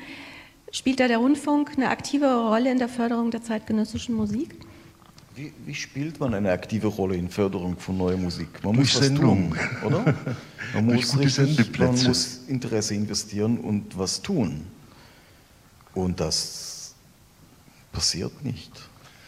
Spielt 0.71 1.01
da 1.01 1.09
der 1.09 1.17
Rundfunk 1.17 1.73
eine 1.77 1.89
aktive 1.89 2.27
Rolle 2.27 2.71
in 2.71 2.79
der 2.79 2.91
Förderung 2.91 3.31
der 3.31 3.43
zeitgenössischen 3.43 4.15
Musik? 4.15 4.55
Wie, 5.35 5.51
wie 5.65 5.75
spielt 5.75 6.21
man 6.21 6.35
eine 6.35 6.53
aktive 6.53 6.89
Rolle 6.89 7.17
in 7.17 7.31
Förderung 7.31 7.79
von 7.79 7.97
neuer 7.97 8.19
Musik? 8.19 8.63
Man 8.63 8.75
Durch 8.75 8.93
muss 8.93 9.01
was 9.01 9.07
Sendung. 9.07 9.55
tun, 9.55 9.87
oder? 9.87 10.15
Man 10.75 10.85
muss, 10.85 11.19
richtig, 11.19 11.79
man 11.79 12.03
muss 12.05 12.41
Interesse 12.49 12.95
investieren 12.95 13.61
und 13.61 13.97
was 13.97 14.21
tun. 14.21 14.67
Und 15.95 16.21
das 16.21 16.95
passiert 17.93 18.45
nicht. 18.45 18.73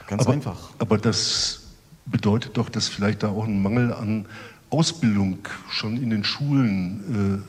Ganz 0.06 0.22
aber, 0.22 0.34
einfach. 0.34 0.70
Aber 0.78 0.98
das 0.98 1.65
bedeutet 2.06 2.56
doch, 2.56 2.68
dass 2.68 2.88
vielleicht 2.88 3.22
da 3.22 3.28
auch 3.28 3.44
ein 3.44 3.62
Mangel 3.62 3.92
an 3.92 4.26
Ausbildung 4.70 5.38
schon 5.68 5.96
in 5.96 6.10
den 6.10 6.24
Schulen 6.24 7.44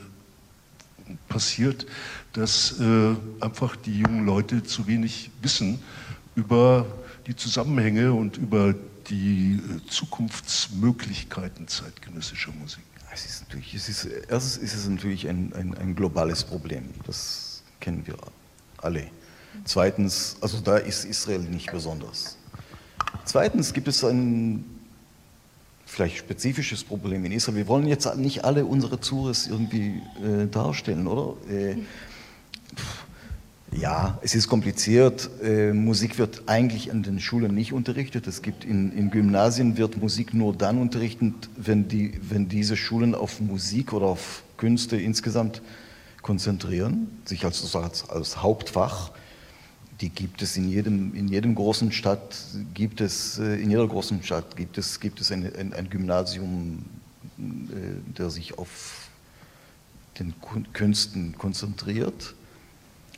äh, 1.08 1.12
passiert, 1.28 1.86
dass 2.32 2.78
äh, 2.80 3.14
einfach 3.40 3.76
die 3.76 3.98
jungen 3.98 4.26
Leute 4.26 4.62
zu 4.62 4.86
wenig 4.86 5.30
wissen 5.42 5.80
über 6.34 6.86
die 7.26 7.34
Zusammenhänge 7.34 8.12
und 8.12 8.36
über 8.36 8.74
die 9.08 9.54
äh, 9.56 9.88
Zukunftsmöglichkeiten 9.88 11.66
zeitgenössischer 11.68 12.52
Musik. 12.52 12.84
Es 13.12 13.24
ist 13.24 13.42
natürlich, 13.42 13.74
es 13.74 13.88
ist, 13.88 14.04
erstens 14.04 14.58
ist 14.58 14.74
es 14.74 14.88
natürlich 14.88 15.28
ein, 15.28 15.52
ein, 15.54 15.76
ein 15.76 15.96
globales 15.96 16.44
Problem. 16.44 16.84
Das 17.04 17.62
kennen 17.80 18.06
wir 18.06 18.16
alle. 18.76 19.08
Zweitens, 19.64 20.36
also 20.40 20.60
da 20.60 20.76
ist 20.76 21.04
Israel 21.04 21.40
nicht 21.40 21.72
besonders. 21.72 22.37
Zweitens 23.24 23.72
gibt 23.72 23.88
es 23.88 24.04
ein 24.04 24.64
vielleicht 25.84 26.18
spezifisches 26.18 26.84
Problem 26.84 27.24
in 27.24 27.32
Israel. 27.32 27.56
Wir 27.56 27.66
wollen 27.66 27.86
jetzt 27.86 28.14
nicht 28.16 28.44
alle 28.44 28.64
unsere 28.64 29.00
Zures 29.00 29.46
irgendwie 29.46 30.00
äh, 30.22 30.46
darstellen, 30.46 31.06
oder? 31.06 31.34
Äh, 31.50 31.76
ja, 33.72 34.18
es 34.22 34.34
ist 34.34 34.48
kompliziert. 34.48 35.28
Äh, 35.42 35.72
Musik 35.72 36.18
wird 36.18 36.42
eigentlich 36.46 36.90
an 36.90 37.02
den 37.02 37.20
Schulen 37.20 37.54
nicht 37.54 37.72
unterrichtet. 37.72 38.26
Es 38.26 38.42
gibt 38.42 38.64
in, 38.64 38.92
in 38.92 39.10
Gymnasien 39.10 39.76
wird 39.76 39.98
Musik 39.98 40.32
nur 40.34 40.54
dann 40.54 40.78
unterrichtet, 40.78 41.34
wenn, 41.56 41.88
die, 41.88 42.18
wenn 42.22 42.48
diese 42.48 42.76
Schulen 42.76 43.14
auf 43.14 43.40
Musik 43.40 43.92
oder 43.92 44.06
auf 44.06 44.42
Künste 44.56 44.96
insgesamt 44.96 45.62
konzentrieren, 46.22 47.08
sich 47.24 47.44
als, 47.44 47.74
als, 47.76 48.08
als 48.08 48.42
Hauptfach. 48.42 49.10
Die 50.00 50.10
gibt 50.10 50.42
es 50.42 50.56
in 50.56 50.68
jedem, 50.68 51.14
in 51.14 51.28
jedem 51.28 51.54
großen 51.54 51.90
Stadt, 51.90 52.36
gibt 52.74 53.00
es, 53.00 53.38
äh, 53.38 53.56
in 53.56 53.70
jeder 53.70 53.86
großen 53.86 54.22
Stadt 54.22 54.56
gibt 54.56 54.78
es, 54.78 55.00
gibt 55.00 55.20
es 55.20 55.32
ein, 55.32 55.52
ein, 55.56 55.72
ein 55.72 55.90
Gymnasium, 55.90 56.84
äh, 57.38 57.42
der 58.16 58.30
sich 58.30 58.58
auf 58.58 59.08
den 60.18 60.34
Künsten 60.72 61.36
konzentriert. 61.36 62.34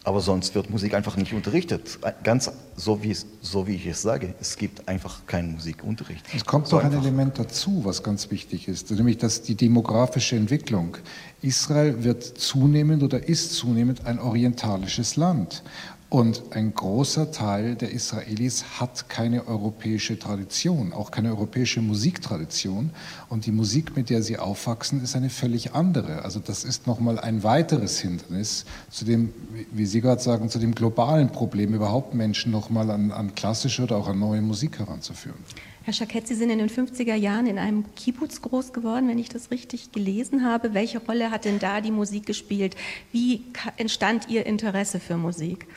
Aber 0.03 0.23
sonst 0.23 0.55
wird 0.55 0.71
Musik 0.71 0.95
einfach 0.95 1.16
nicht 1.16 1.35
unterrichtet. 1.35 1.99
Ganz 2.25 2.51
so 2.75 3.03
wie, 3.03 3.14
so 3.43 3.66
wie 3.66 3.75
ich 3.75 3.87
es 3.87 4.01
sage, 4.01 4.35
es 4.40 4.57
gibt 4.57 4.88
einfach 4.88 5.27
keinen 5.27 5.53
Musikunterricht. 5.53 6.25
Es 6.35 6.47
kommt 6.47 6.69
so 6.69 6.77
noch 6.77 6.85
ein. 6.85 6.93
Element 6.95 7.38
dazu, 7.38 7.83
was 7.85 8.03
ganz 8.03 8.31
wichtig 8.31 8.66
ist, 8.66 8.90
nämlich 8.90 9.19
dass 9.19 9.43
die 9.43 9.57
demografische 9.57 10.37
Entwicklung. 10.37 10.97
Israel 11.43 12.03
wird 12.03 12.25
zunehmend 12.25 13.03
oder 13.03 13.29
ist 13.29 13.53
zunehmend 13.53 14.07
ein 14.07 14.19
orientalisches 14.19 15.16
Land. 15.16 15.62
Und 16.11 16.42
ein 16.51 16.75
großer 16.75 17.31
Teil 17.31 17.77
der 17.77 17.92
Israelis 17.92 18.81
hat 18.81 19.09
keine 19.09 19.46
europäische 19.46 20.18
Tradition, 20.18 20.92
auch 20.92 21.12
keine 21.12 21.29
europäische 21.29 21.81
Musiktradition. 21.83 22.90
Und 23.29 23.46
die 23.46 23.53
Musik, 23.53 23.94
mit 23.96 24.11
der 24.11 24.25
sie 24.25 24.37
aufwachsen, 24.37 25.05
ist 25.05 25.14
eine 25.14 25.31
völlig 25.31 25.73
andere. 25.73 26.25
Also 26.25 26.40
das 26.40 26.64
ist 26.64 26.88
nochmal 26.88 27.20
ein 27.20 27.44
weiteres 27.44 28.01
Hindernis 28.01 28.64
zu 28.90 29.05
dem, 29.05 29.33
wie 29.70 29.87
Sie 29.87 30.01
gerade 30.01 30.20
sagen, 30.20 30.51
zu 30.51 30.59
dem 30.59 30.75
globalen 30.75 31.31
Problem, 31.31 31.75
überhaupt 31.75 32.12
Menschen 32.12 32.51
nochmal 32.51 32.90
an, 32.90 33.12
an 33.12 33.37
klassische 33.37 33.85
oder 33.85 33.96
auch 33.96 34.09
an 34.09 34.18
neue 34.18 34.42
Musik 34.42 34.81
heranzuführen. 34.81 35.38
Herr 35.85 35.94
Schakett, 35.94 36.27
Sie 36.27 36.35
sind 36.35 36.51
in 36.51 36.59
den 36.59 36.70
50er 36.70 37.14
Jahren 37.14 37.46
in 37.46 37.57
einem 37.57 37.85
Kibbutz 37.94 38.42
groß 38.42 38.73
geworden, 38.73 39.07
wenn 39.07 39.18
ich 39.20 39.29
das 39.29 39.53
richtig 39.53 39.92
gelesen 39.92 40.44
habe. 40.44 40.75
Welche 40.75 40.99
Rolle 40.99 41.31
hat 41.31 41.44
denn 41.44 41.61
da 41.61 41.81
die 41.81 41.92
Musik 41.92 42.27
gespielt? 42.27 42.75
Wie 43.12 43.44
entstand 43.77 44.29
Ihr 44.29 44.44
Interesse 44.44 44.99
für 44.99 45.16
Musik? 45.16 45.68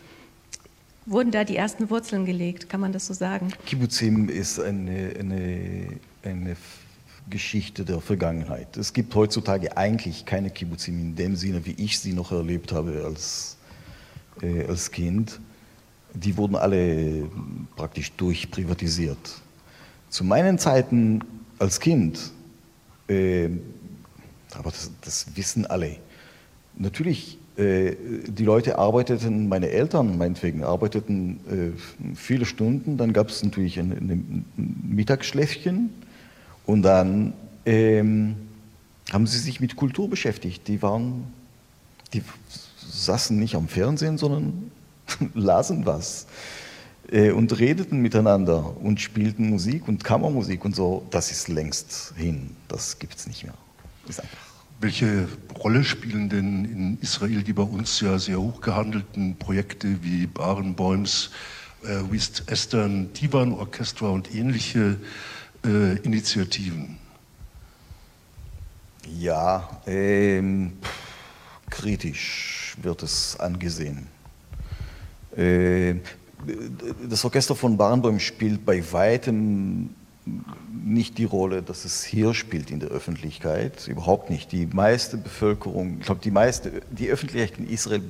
Wurden 1.05 1.31
da 1.31 1.43
die 1.43 1.55
ersten 1.55 1.89
Wurzeln 1.89 2.25
gelegt, 2.25 2.69
kann 2.69 2.79
man 2.79 2.91
das 2.91 3.07
so 3.07 3.13
sagen? 3.13 3.49
Kibbutzim 3.65 4.29
ist 4.29 4.59
eine, 4.59 5.13
eine, 5.19 5.99
eine 6.23 6.55
Geschichte 7.29 7.85
der 7.85 7.99
Vergangenheit. 8.01 8.77
Es 8.77 8.93
gibt 8.93 9.13
heutzutage 9.15 9.77
eigentlich 9.77 10.25
keine 10.25 10.49
Kibbutzim 10.49 10.99
in 10.99 11.15
dem 11.15 11.35
Sinne, 11.35 11.65
wie 11.65 11.71
ich 11.71 11.99
sie 11.99 12.13
noch 12.13 12.31
erlebt 12.31 12.71
habe 12.71 13.03
als, 13.05 13.57
äh, 14.41 14.65
als 14.65 14.91
Kind. 14.91 15.39
Die 16.13 16.35
wurden 16.37 16.55
alle 16.55 17.29
praktisch 17.75 18.11
durchprivatisiert. 18.13 19.41
Zu 20.09 20.23
meinen 20.23 20.59
Zeiten 20.59 21.21
als 21.59 21.79
Kind, 21.79 22.31
äh, 23.07 23.49
aber 24.53 24.69
das, 24.69 24.91
das 25.01 25.35
wissen 25.35 25.65
alle, 25.65 25.97
natürlich 26.75 27.39
die 27.55 28.43
Leute 28.43 28.79
arbeiteten, 28.79 29.47
meine 29.47 29.69
Eltern 29.69 30.17
meinetwegen, 30.17 30.63
arbeiteten 30.63 31.75
äh, 31.75 32.15
viele 32.15 32.45
Stunden, 32.45 32.97
dann 32.97 33.13
gab 33.13 33.29
es 33.29 33.43
natürlich 33.43 33.79
ein, 33.79 33.91
ein, 33.91 34.45
Mittagsschläfchen 34.55 35.91
und 36.65 36.81
dann 36.81 37.33
ähm, 37.65 38.35
haben 39.11 39.27
sie 39.27 39.37
sich 39.37 39.59
mit 39.59 39.75
Kultur 39.75 40.09
beschäftigt. 40.09 40.67
Die 40.67 40.81
waren, 40.81 41.25
die 42.13 42.23
saßen 42.79 43.37
nicht 43.37 43.55
am 43.55 43.67
Fernsehen, 43.67 44.17
sondern 44.17 44.71
lasen 45.35 45.85
was 45.85 46.25
äh, 47.11 47.29
und 47.29 47.59
redeten 47.59 47.99
miteinander 47.99 48.75
und 48.81 48.99
spielten 48.99 49.49
Musik 49.49 49.87
und 49.87 50.03
Kammermusik 50.03 50.65
und 50.65 50.75
so. 50.75 51.05
Das 51.11 51.29
ist 51.29 51.49
längst 51.49 52.15
hin, 52.17 52.55
das 52.67 52.97
gibt 52.97 53.15
es 53.15 53.27
nicht 53.27 53.43
mehr. 53.43 53.53
Ist 54.07 54.21
einfach 54.21 54.52
welche 54.83 55.29
Rolle 55.57 55.83
spielen 55.85 56.27
denn 56.27 56.65
in 56.65 56.97
Israel 57.01 57.41
die 57.41 57.53
bei 57.53 57.63
uns 57.63 58.01
ja 58.01 58.19
sehr 58.19 58.39
hoch 58.39 58.59
gehandelten 58.59 59.37
Projekte 59.37 60.03
wie 60.03 60.27
Barenbäums, 60.27 61.31
äh, 61.83 62.11
West 62.11 62.43
Eastern 62.47 63.11
Divan 63.13 63.53
Orchestra 63.53 64.09
und 64.09 64.35
ähnliche 64.35 64.97
äh, 65.65 65.97
Initiativen? 65.99 66.97
Ja, 69.17 69.81
ähm, 69.87 70.73
kritisch 71.69 72.75
wird 72.81 73.03
es 73.03 73.39
angesehen. 73.39 74.07
Äh, 75.37 75.95
das 77.09 77.23
Orchester 77.23 77.55
von 77.55 77.77
Barenbäum 77.77 78.19
spielt 78.19 78.65
bei 78.65 78.83
weitem 78.91 79.95
nicht 80.25 81.17
die 81.17 81.25
Rolle, 81.25 81.61
dass 81.61 81.85
es 81.85 82.03
hier 82.03 82.33
spielt 82.33 82.71
in 82.71 82.79
der 82.79 82.89
Öffentlichkeit, 82.89 83.87
überhaupt 83.87 84.29
nicht. 84.29 84.51
Die 84.51 84.65
meiste 84.65 85.17
Bevölkerung, 85.17 85.97
ich 85.99 86.05
glaube, 86.05 86.21
die 86.23 86.31
meiste, 86.31 86.81
die 86.91 87.09
Öffentlichkeit 87.09 87.59
in 87.59 87.69
Israel 87.69 88.01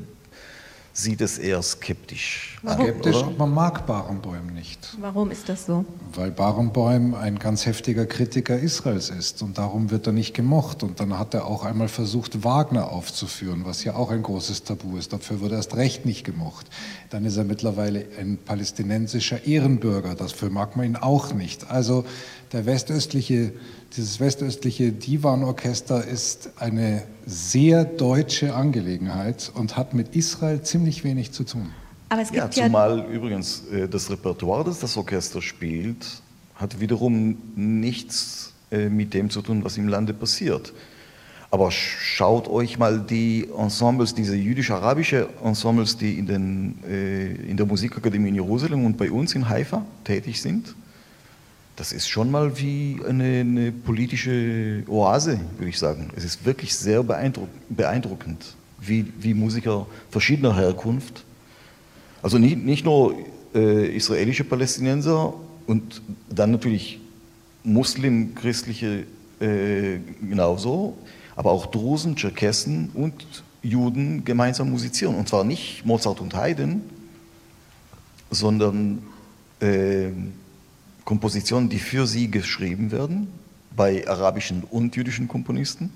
sieht 0.93 1.21
es 1.21 1.39
eher 1.39 1.61
skeptisch. 1.63 2.59
Warum? 2.61 2.85
Skeptisch, 2.85 3.15
oder? 3.15 3.31
man 3.35 3.51
mag 3.51 3.87
Barenbäum 3.87 4.53
nicht. 4.53 4.95
Warum 5.01 5.31
ist 5.31 5.49
das 5.49 5.65
so? 5.65 5.83
Weil 6.13 6.29
Barenbäum 6.29 7.15
ein 7.15 7.39
ganz 7.39 7.65
heftiger 7.65 8.05
Kritiker 8.05 8.57
Israels 8.59 9.09
ist 9.09 9.41
und 9.41 9.57
darum 9.57 9.89
wird 9.89 10.05
er 10.05 10.13
nicht 10.13 10.35
gemocht. 10.35 10.83
Und 10.83 10.99
dann 10.99 11.17
hat 11.17 11.33
er 11.33 11.47
auch 11.47 11.65
einmal 11.65 11.87
versucht, 11.87 12.43
Wagner 12.43 12.91
aufzuführen, 12.91 13.63
was 13.65 13.83
ja 13.83 13.95
auch 13.95 14.11
ein 14.11 14.21
großes 14.21 14.65
Tabu 14.65 14.97
ist. 14.97 15.13
Dafür 15.13 15.41
wird 15.41 15.51
er 15.51 15.57
erst 15.57 15.75
recht 15.75 16.05
nicht 16.05 16.23
gemocht. 16.23 16.67
Dann 17.09 17.25
ist 17.25 17.37
er 17.37 17.43
mittlerweile 17.43 18.05
ein 18.19 18.37
palästinensischer 18.37 19.45
Ehrenbürger. 19.45 20.13
Dafür 20.13 20.51
mag 20.51 20.77
man 20.77 20.85
ihn 20.85 20.95
auch 20.95 21.33
nicht. 21.33 21.71
Also 21.71 22.05
der 22.51 22.67
westöstliche, 22.67 23.51
dieses 23.95 24.19
westöstliche 24.19 24.91
Divan-Orchester 24.91 26.05
ist 26.05 26.49
eine 26.57 27.03
sehr 27.25 27.85
deutsche 27.85 28.55
Angelegenheit 28.55 29.51
und 29.53 29.77
hat 29.77 29.93
mit 29.93 30.15
Israel 30.15 30.61
ziemlich 30.63 31.03
wenig 31.03 31.31
zu 31.31 31.43
tun. 31.43 31.71
Aber 32.09 32.21
es 32.21 32.31
gibt 32.31 32.55
ja, 32.55 32.65
zumal 32.65 32.99
ja 32.99 33.07
übrigens 33.07 33.63
äh, 33.71 33.87
das 33.87 34.09
Repertoire, 34.09 34.63
das 34.63 34.79
das 34.79 34.97
Orchester 34.97 35.41
spielt, 35.41 36.05
hat 36.55 36.79
wiederum 36.79 37.37
nichts 37.55 38.53
äh, 38.71 38.89
mit 38.89 39.13
dem 39.13 39.29
zu 39.29 39.41
tun, 39.41 39.63
was 39.63 39.77
im 39.77 39.87
Lande 39.87 40.13
passiert. 40.13 40.73
Aber 41.51 41.69
schaut 41.69 42.47
euch 42.47 42.79
mal 42.79 42.99
die 42.99 43.47
Ensembles, 43.55 44.15
diese 44.15 44.35
jüdisch-arabische 44.35 45.29
Ensembles, 45.43 45.97
die 45.97 46.17
in, 46.17 46.25
den, 46.25 46.83
äh, 46.89 47.33
in 47.33 47.57
der 47.57 47.67
Musikakademie 47.67 48.29
in 48.29 48.35
Jerusalem 48.35 48.85
und 48.85 48.97
bei 48.97 49.11
uns 49.11 49.35
in 49.35 49.49
Haifa 49.49 49.85
tätig 50.03 50.41
sind 50.41 50.73
das 51.75 51.91
ist 51.91 52.07
schon 52.07 52.29
mal 52.29 52.57
wie 52.59 52.99
eine, 53.07 53.39
eine 53.39 53.71
politische 53.71 54.83
Oase, 54.87 55.39
würde 55.57 55.69
ich 55.69 55.79
sagen. 55.79 56.09
Es 56.15 56.23
ist 56.23 56.45
wirklich 56.45 56.75
sehr 56.75 57.03
beeindruck, 57.03 57.49
beeindruckend, 57.69 58.55
wie, 58.79 59.11
wie 59.19 59.33
Musiker 59.33 59.87
verschiedener 60.11 60.55
Herkunft, 60.55 61.23
also 62.21 62.37
nicht, 62.37 62.57
nicht 62.57 62.85
nur 62.85 63.15
äh, 63.53 63.95
israelische 63.95 64.45
Palästinenser 64.45 65.33
und 65.67 66.01
dann 66.29 66.51
natürlich 66.51 66.99
muslim-christliche 67.63 69.05
äh, 69.39 69.97
genauso, 70.21 70.97
aber 71.35 71.51
auch 71.51 71.65
Drusen, 71.65 72.15
Tscherkessen 72.15 72.91
und 72.93 73.43
Juden 73.61 74.23
gemeinsam 74.23 74.69
musizieren. 74.69 75.15
Und 75.15 75.27
zwar 75.27 75.43
nicht 75.43 75.85
Mozart 75.85 76.21
und 76.21 76.35
Haydn, 76.35 76.81
sondern 78.29 79.03
äh, 79.59 80.09
Kompositionen, 81.05 81.69
die 81.69 81.79
für 81.79 82.07
sie 82.07 82.29
geschrieben 82.29 82.91
werden, 82.91 83.27
bei 83.75 84.07
arabischen 84.07 84.63
und 84.63 84.95
jüdischen 84.95 85.27
Komponisten, 85.27 85.91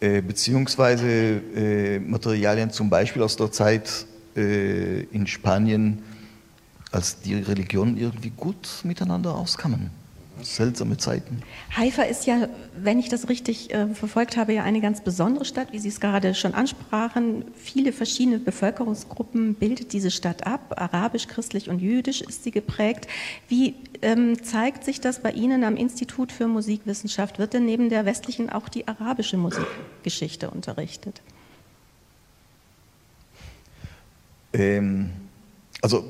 äh, 0.00 0.22
beziehungsweise 0.22 1.06
äh, 1.06 1.98
Materialien 2.00 2.70
zum 2.70 2.90
Beispiel 2.90 3.22
aus 3.22 3.36
der 3.36 3.52
Zeit 3.52 4.06
äh, 4.36 5.02
in 5.04 5.26
Spanien, 5.26 6.02
als 6.90 7.20
die 7.20 7.34
Religionen 7.34 7.98
irgendwie 7.98 8.30
gut 8.30 8.80
miteinander 8.84 9.34
auskamen 9.34 9.90
seltsame 10.42 10.96
Zeiten. 10.96 11.42
Haifa 11.76 12.02
ist 12.02 12.26
ja, 12.26 12.48
wenn 12.76 12.98
ich 12.98 13.08
das 13.08 13.28
richtig 13.28 13.72
äh, 13.72 13.88
verfolgt 13.88 14.36
habe, 14.36 14.54
ja 14.54 14.62
eine 14.62 14.80
ganz 14.80 15.02
besondere 15.02 15.44
Stadt, 15.44 15.72
wie 15.72 15.78
Sie 15.78 15.88
es 15.88 16.00
gerade 16.00 16.34
schon 16.34 16.54
ansprachen. 16.54 17.44
Viele 17.54 17.92
verschiedene 17.92 18.38
Bevölkerungsgruppen 18.38 19.54
bildet 19.54 19.92
diese 19.92 20.10
Stadt 20.10 20.46
ab. 20.46 20.74
Arabisch, 20.76 21.28
christlich 21.28 21.68
und 21.68 21.80
jüdisch 21.80 22.20
ist 22.20 22.44
sie 22.44 22.50
geprägt. 22.50 23.08
Wie 23.48 23.74
ähm, 24.02 24.42
zeigt 24.42 24.84
sich 24.84 25.00
das 25.00 25.20
bei 25.20 25.32
Ihnen 25.32 25.64
am 25.64 25.76
Institut 25.76 26.32
für 26.32 26.46
Musikwissenschaft? 26.46 27.38
Wird 27.38 27.54
denn 27.54 27.64
neben 27.64 27.88
der 27.88 28.04
westlichen 28.04 28.50
auch 28.50 28.68
die 28.68 28.86
arabische 28.88 29.36
Musikgeschichte 29.36 30.50
unterrichtet? 30.50 31.20
Ähm, 34.52 35.10
also 35.82 36.04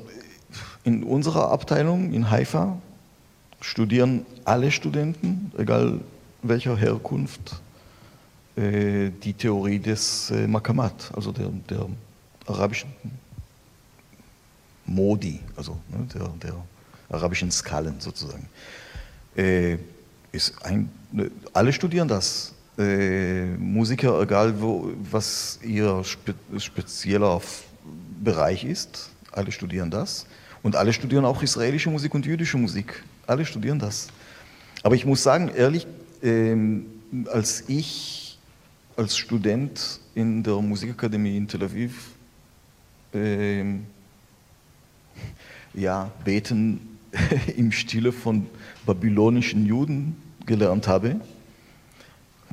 in 0.83 1.03
unserer 1.03 1.51
Abteilung 1.51 2.13
in 2.13 2.31
Haifa 2.31 2.81
studieren 3.61 4.25
alle 4.45 4.71
Studenten, 4.71 5.51
egal 5.57 5.99
welcher 6.41 6.75
Herkunft, 6.77 7.61
äh, 8.55 9.11
die 9.23 9.33
Theorie 9.33 9.79
des 9.79 10.31
äh, 10.31 10.47
Makamat, 10.47 11.11
also 11.15 11.31
der, 11.31 11.49
der 11.69 11.85
arabischen 12.45 12.89
Modi, 14.85 15.39
also 15.55 15.77
ne, 15.89 16.07
der, 16.13 16.27
der, 16.43 16.55
arabischen 17.11 17.49
Skalen 17.51 17.99
sozusagen. 17.99 18.47
Äh, 19.35 19.77
ist 20.31 20.63
ein, 20.63 20.91
ne, 21.11 21.31
alle 21.53 21.73
studieren 21.73 22.07
das. 22.07 22.53
Musiker, 23.57 24.21
egal 24.21 24.61
wo, 24.61 24.93
was 25.11 25.59
ihr 25.61 26.01
spe, 26.05 26.33
spezieller 26.57 27.41
Bereich 28.23 28.63
ist, 28.63 29.09
alle 29.33 29.51
studieren 29.51 29.91
das. 29.91 30.25
Und 30.63 30.77
alle 30.77 30.93
studieren 30.93 31.25
auch 31.25 31.43
israelische 31.43 31.89
Musik 31.89 32.13
und 32.15 32.25
jüdische 32.25 32.57
Musik. 32.57 33.03
Alle 33.29 33.45
studieren 33.45 33.77
das. 33.77 34.07
Aber 34.81 34.95
ich 34.95 35.05
muss 35.05 35.21
sagen, 35.21 35.49
ehrlich, 35.55 35.85
ähm, 36.23 36.87
als 37.27 37.63
ich 37.67 38.39
als 38.97 39.15
Student 39.15 39.99
in 40.15 40.41
der 40.41 40.55
Musikakademie 40.55 41.37
in 41.37 41.47
Tel 41.47 41.63
Aviv 41.63 42.09
ähm, 43.13 43.85
ja, 45.75 46.11
beten 46.25 46.97
im 47.55 47.71
Stile 47.71 48.11
von 48.11 48.47
babylonischen 48.85 49.63
Juden 49.67 50.15
gelernt 50.47 50.87
habe, 50.87 51.21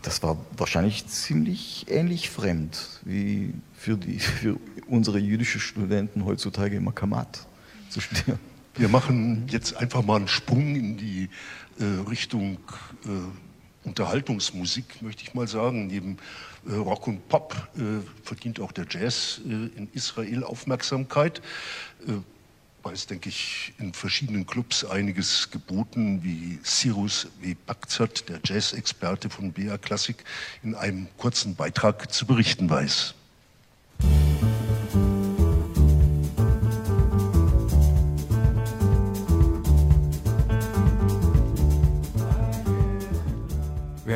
das 0.02 0.22
war 0.22 0.36
wahrscheinlich 0.58 1.06
ziemlich 1.06 1.86
ähnlich 1.88 2.28
fremd 2.28 3.00
wie 3.06 3.54
für, 3.74 3.96
die, 3.96 4.18
für 4.18 4.58
unsere 4.88 5.18
jüdischen 5.18 5.60
Studenten 5.60 6.26
heutzutage 6.26 6.76
im 6.76 6.84
Makamat 6.84 7.46
zu 7.88 8.02
studieren. 8.02 8.38
Wir 8.78 8.90
machen 8.90 9.46
jetzt 9.48 9.74
einfach 9.74 10.04
mal 10.04 10.16
einen 10.16 10.28
Sprung 10.28 10.76
in 10.76 10.98
die 10.98 11.30
äh, 11.78 11.84
Richtung 12.10 12.58
äh, 13.06 13.86
Unterhaltungsmusik, 13.86 15.00
möchte 15.00 15.22
ich 15.22 15.32
mal 15.32 15.48
sagen. 15.48 15.86
Neben 15.86 16.18
äh, 16.68 16.74
Rock 16.74 17.06
und 17.06 17.26
Pop 17.28 17.56
äh, 17.76 17.80
verdient 18.22 18.60
auch 18.60 18.72
der 18.72 18.84
Jazz 18.86 19.40
äh, 19.46 19.50
in 19.50 19.88
Israel 19.94 20.44
Aufmerksamkeit. 20.44 21.40
Da 22.82 22.90
ist, 22.90 23.10
denke 23.10 23.30
ich, 23.30 23.72
in 23.78 23.94
verschiedenen 23.94 24.46
Clubs 24.46 24.84
einiges 24.84 25.50
geboten, 25.50 26.22
wie 26.22 26.60
Cyrus 26.62 27.28
W. 27.40 27.56
Bakzat, 27.66 28.28
der 28.28 28.40
Jazz-Experte 28.44 29.30
von 29.30 29.52
BA 29.52 29.78
Klassik, 29.78 30.22
in 30.62 30.74
einem 30.74 31.08
kurzen 31.16 31.56
Beitrag 31.56 32.12
zu 32.12 32.26
berichten 32.26 32.68
weiß. 32.68 33.14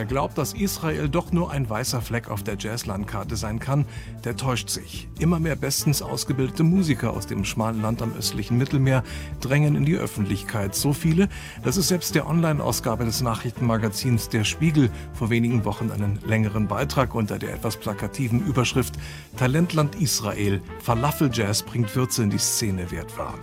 Wer 0.01 0.07
glaubt, 0.07 0.39
dass 0.39 0.55
Israel 0.55 1.11
doch 1.11 1.31
nur 1.31 1.51
ein 1.51 1.69
weißer 1.69 2.01
Fleck 2.01 2.31
auf 2.31 2.43
der 2.43 2.57
Jazzlandkarte 2.59 3.37
sein 3.37 3.59
kann, 3.59 3.85
der 4.25 4.35
täuscht 4.35 4.71
sich. 4.71 5.11
Immer 5.19 5.39
mehr 5.39 5.57
bestens 5.57 6.01
ausgebildete 6.01 6.63
Musiker 6.63 7.13
aus 7.13 7.27
dem 7.27 7.45
schmalen 7.45 7.83
Land 7.83 8.01
am 8.01 8.15
östlichen 8.17 8.57
Mittelmeer 8.57 9.05
drängen 9.43 9.77
in 9.77 9.85
die 9.85 9.97
Öffentlichkeit. 9.97 10.75
So 10.75 10.95
viele, 10.95 11.29
dass 11.65 11.77
es 11.77 11.89
selbst 11.89 12.15
der 12.15 12.27
Online-Ausgabe 12.27 13.05
des 13.05 13.21
Nachrichtenmagazins 13.21 14.31
Der 14.31 14.45
Spiegel 14.45 14.89
vor 15.13 15.29
wenigen 15.29 15.67
Wochen 15.67 15.91
einen 15.91 16.19
längeren 16.25 16.67
Beitrag 16.67 17.15
unter 17.15 17.39
der 17.39 17.53
etwas 17.53 17.77
plakativen 17.77 18.47
Überschrift 18.47 18.95
Talentland 19.37 19.97
Israel, 19.97 20.63
Falafel-Jazz 20.79 21.63
bringt 21.65 21.95
Würze 21.95 22.23
in 22.23 22.31
die 22.31 22.39
Szene 22.39 22.91
wert 22.91 23.19
war. 23.19 23.35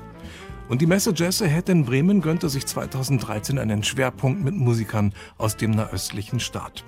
Und 0.69 0.81
die 0.81 0.85
Messe 0.85 1.13
Jazz 1.15 1.41
Ahead 1.41 1.69
in 1.69 1.85
Bremen 1.85 2.19
gönnte 2.21 2.49
sich 2.49 2.65
2013 2.65 3.57
einen 3.57 3.83
Schwerpunkt 3.83 4.43
mit 4.43 4.53
Musikern 4.53 5.13
aus 5.37 5.55
dem 5.55 5.71
nahöstlichen 5.71 6.41
Staat. 6.41 6.83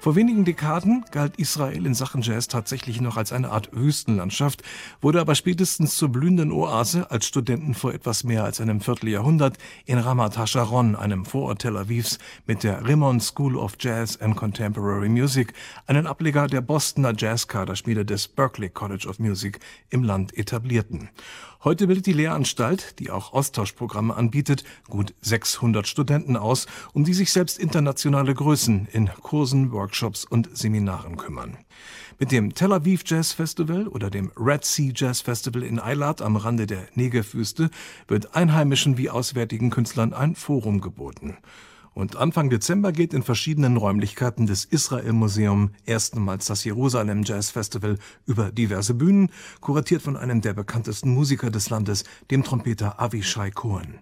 Vor 0.00 0.16
wenigen 0.16 0.46
Dekaden 0.46 1.04
galt 1.10 1.36
Israel 1.36 1.84
in 1.84 1.92
Sachen 1.92 2.22
Jazz 2.22 2.48
tatsächlich 2.48 3.02
noch 3.02 3.18
als 3.18 3.34
eine 3.34 3.50
Art 3.50 3.68
Wüstenlandschaft, 3.72 4.62
wurde 5.02 5.20
aber 5.20 5.34
spätestens 5.34 5.94
zur 5.98 6.08
blühenden 6.08 6.52
Oase, 6.52 7.10
als 7.10 7.26
Studenten 7.26 7.74
vor 7.74 7.92
etwas 7.92 8.24
mehr 8.24 8.42
als 8.42 8.62
einem 8.62 8.80
Vierteljahrhundert 8.80 9.58
in 9.84 9.98
Ramat 9.98 10.38
HaSharon, 10.38 10.96
einem 10.96 11.26
Vorort 11.26 11.58
Tel 11.58 11.76
Avivs, 11.76 12.18
mit 12.46 12.62
der 12.62 12.88
Rimon 12.88 13.20
School 13.20 13.56
of 13.56 13.74
Jazz 13.78 14.16
and 14.16 14.36
Contemporary 14.36 15.10
Music, 15.10 15.52
einen 15.86 16.06
Ableger 16.06 16.46
der 16.46 16.62
Bostoner 16.62 17.12
Jazzkaderschmiede 17.14 18.06
des 18.06 18.26
Berklee 18.26 18.70
College 18.70 19.06
of 19.06 19.18
Music, 19.18 19.60
im 19.90 20.02
Land 20.02 20.34
etablierten. 20.34 21.10
Heute 21.62 21.88
bildet 21.88 22.06
die 22.06 22.14
Lehranstalt, 22.14 22.98
die 23.00 23.10
auch 23.10 23.34
Austauschprogramme 23.34 24.16
anbietet, 24.16 24.64
gut 24.88 25.12
600 25.20 25.86
Studenten 25.86 26.38
aus, 26.38 26.66
um 26.94 27.04
die 27.04 27.12
sich 27.12 27.32
selbst 27.32 27.58
internationale 27.58 28.32
Größen 28.32 28.88
in 28.90 29.10
Kursen, 29.20 29.70
Workshops 29.70 29.89
und 30.24 30.56
Seminaren 30.56 31.16
kümmern. 31.16 31.56
Mit 32.18 32.32
dem 32.32 32.54
Tel 32.54 32.72
Aviv 32.72 33.02
Jazz 33.06 33.32
Festival 33.32 33.88
oder 33.88 34.10
dem 34.10 34.30
Red 34.36 34.64
Sea 34.64 34.92
Jazz 34.94 35.20
Festival 35.20 35.62
in 35.62 35.80
Eilat 35.80 36.20
am 36.20 36.36
Rande 36.36 36.66
der 36.66 36.86
Negevwüste 36.94 37.70
wird 38.08 38.34
einheimischen 38.36 38.98
wie 38.98 39.10
auswärtigen 39.10 39.70
Künstlern 39.70 40.12
ein 40.12 40.34
Forum 40.34 40.80
geboten. 40.80 41.38
Und 41.92 42.16
Anfang 42.16 42.50
Dezember 42.50 42.92
geht 42.92 43.12
in 43.12 43.22
verschiedenen 43.22 43.76
Räumlichkeiten 43.76 44.46
des 44.46 44.64
Israel-Museum 44.64 45.70
erstmals 45.86 46.46
das 46.46 46.62
Jerusalem 46.64 47.24
Jazz 47.24 47.50
Festival 47.50 47.98
über 48.26 48.52
diverse 48.52 48.94
Bühnen, 48.94 49.30
kuratiert 49.60 50.02
von 50.02 50.16
einem 50.16 50.40
der 50.40 50.54
bekanntesten 50.54 51.12
Musiker 51.12 51.50
des 51.50 51.68
Landes, 51.68 52.04
dem 52.30 52.44
Trompeter 52.44 53.00
Avishai 53.00 53.50
Cohen. 53.50 53.98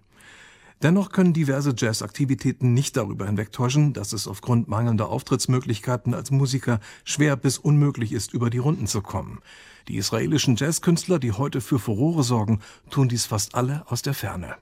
Dennoch 0.82 1.10
können 1.10 1.32
diverse 1.32 1.74
Jazzaktivitäten 1.76 2.72
nicht 2.72 2.96
darüber 2.96 3.26
hinwegtäuschen, 3.26 3.92
dass 3.92 4.12
es 4.12 4.28
aufgrund 4.28 4.68
mangelnder 4.68 5.08
Auftrittsmöglichkeiten 5.08 6.14
als 6.14 6.30
Musiker 6.30 6.78
schwer 7.04 7.36
bis 7.36 7.58
unmöglich 7.58 8.12
ist, 8.12 8.32
über 8.32 8.48
die 8.48 8.58
Runden 8.58 8.86
zu 8.86 9.02
kommen. 9.02 9.40
Die 9.88 9.96
israelischen 9.96 10.54
Jazzkünstler, 10.56 11.18
die 11.18 11.32
heute 11.32 11.60
für 11.60 11.78
Furore 11.78 12.22
sorgen, 12.22 12.60
tun 12.90 13.08
dies 13.08 13.26
fast 13.26 13.54
alle 13.54 13.84
aus 13.88 14.02
der 14.02 14.14
Ferne. 14.14 14.56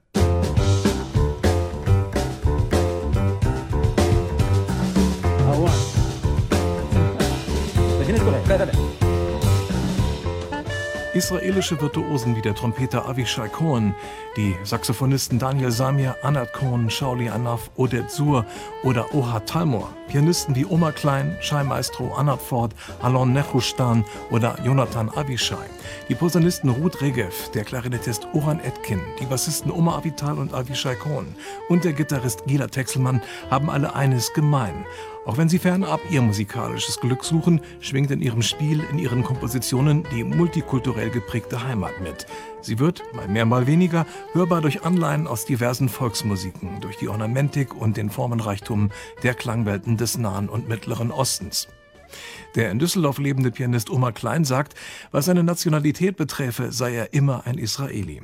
Israelische 11.17 11.81
Virtuosen 11.81 12.37
wie 12.37 12.43
der 12.43 12.55
Trompeter 12.55 13.09
Avishai 13.09 13.49
Cohen, 13.49 13.95
die 14.37 14.55
Saxophonisten 14.65 15.39
Daniel 15.39 15.71
Samir, 15.71 16.15
Anat 16.23 16.53
Cohen, 16.53 16.91
Shauli 16.91 17.31
Anaf, 17.31 17.71
Odette 17.77 18.11
Sur 18.11 18.45
oder 18.83 19.15
Ohad 19.15 19.49
Talmor, 19.49 19.89
Pianisten 20.09 20.55
wie 20.55 20.67
Oma 20.67 20.93
Klein, 20.93 21.35
Shai 21.41 21.65
Maestro, 21.65 22.13
Anat 22.15 22.43
Ford, 22.43 22.75
Alon 23.01 23.33
Nechustan 23.33 24.05
oder 24.31 24.59
Jonathan 24.63 25.09
Avishai, 25.09 25.67
die 26.11 26.15
Posaunisten 26.15 26.69
Ruth 26.69 27.01
Regev, 27.01 27.51
der 27.55 27.65
Klarinettist 27.65 28.29
Oran 28.35 28.61
Etkin, 28.61 29.01
die 29.19 29.25
Bassisten 29.25 29.71
Oma 29.71 29.97
Avital 29.97 30.39
und 30.39 30.53
Avishai 30.53 30.97
Cohen 30.97 31.35
und 31.71 31.85
der 31.85 31.95
Gitarrist 31.95 32.45
Gila 32.45 32.67
Texelmann 32.67 33.23
haben 33.51 33.71
alle 33.71 33.95
eines 33.95 34.35
gemein– 34.35 34.85
auch 35.27 35.37
wenn 35.37 35.49
sie 35.49 35.59
fernab 35.59 36.01
ihr 36.11 36.23
musikalisches 36.23 37.01
Glück 37.01 37.25
suchen, 37.25 37.61
schwingt 37.81 38.11
in 38.11 38.23
ihrem 38.23 38.43
Spiel, 38.43 38.83
in 38.91 38.99
ihren 38.99 39.25
Kompositionen 39.25 40.05
die 40.15 40.25
multikulturell 40.25 41.11
geprägte 41.11 41.65
Heimat 41.65 42.01
mit. 42.01 42.27
Sie 42.63 42.79
wird, 42.79 43.03
mal 43.13 43.29
mehr, 43.29 43.45
mal 43.45 43.67
weniger, 43.67 44.07
hörbar 44.33 44.61
durch 44.61 44.85
Anleihen 44.85 45.27
aus 45.27 45.45
diversen 45.45 45.89
Volksmusiken, 45.89 46.81
durch 46.81 46.97
die 46.97 47.09
Ornamentik 47.09 47.75
und 47.75 47.97
den 47.97 48.09
Formenreichtum 48.09 48.91
der 49.23 49.35
Klangwelten 49.35 49.97
des 49.97 50.17
Nahen 50.17 50.49
und 50.49 50.69
Mittleren 50.69 51.11
Ostens. 51.11 51.69
Der 52.55 52.71
in 52.71 52.79
Düsseldorf 52.79 53.19
lebende 53.19 53.51
Pianist 53.51 53.91
Omar 53.91 54.13
Klein 54.13 54.45
sagt, 54.45 54.75
was 55.11 55.27
seine 55.27 55.43
Nationalität 55.43 56.17
beträfe, 56.17 56.71
sei 56.73 56.95
er 56.95 57.13
immer 57.13 57.47
ein 57.47 57.59
Israeli. 57.59 58.23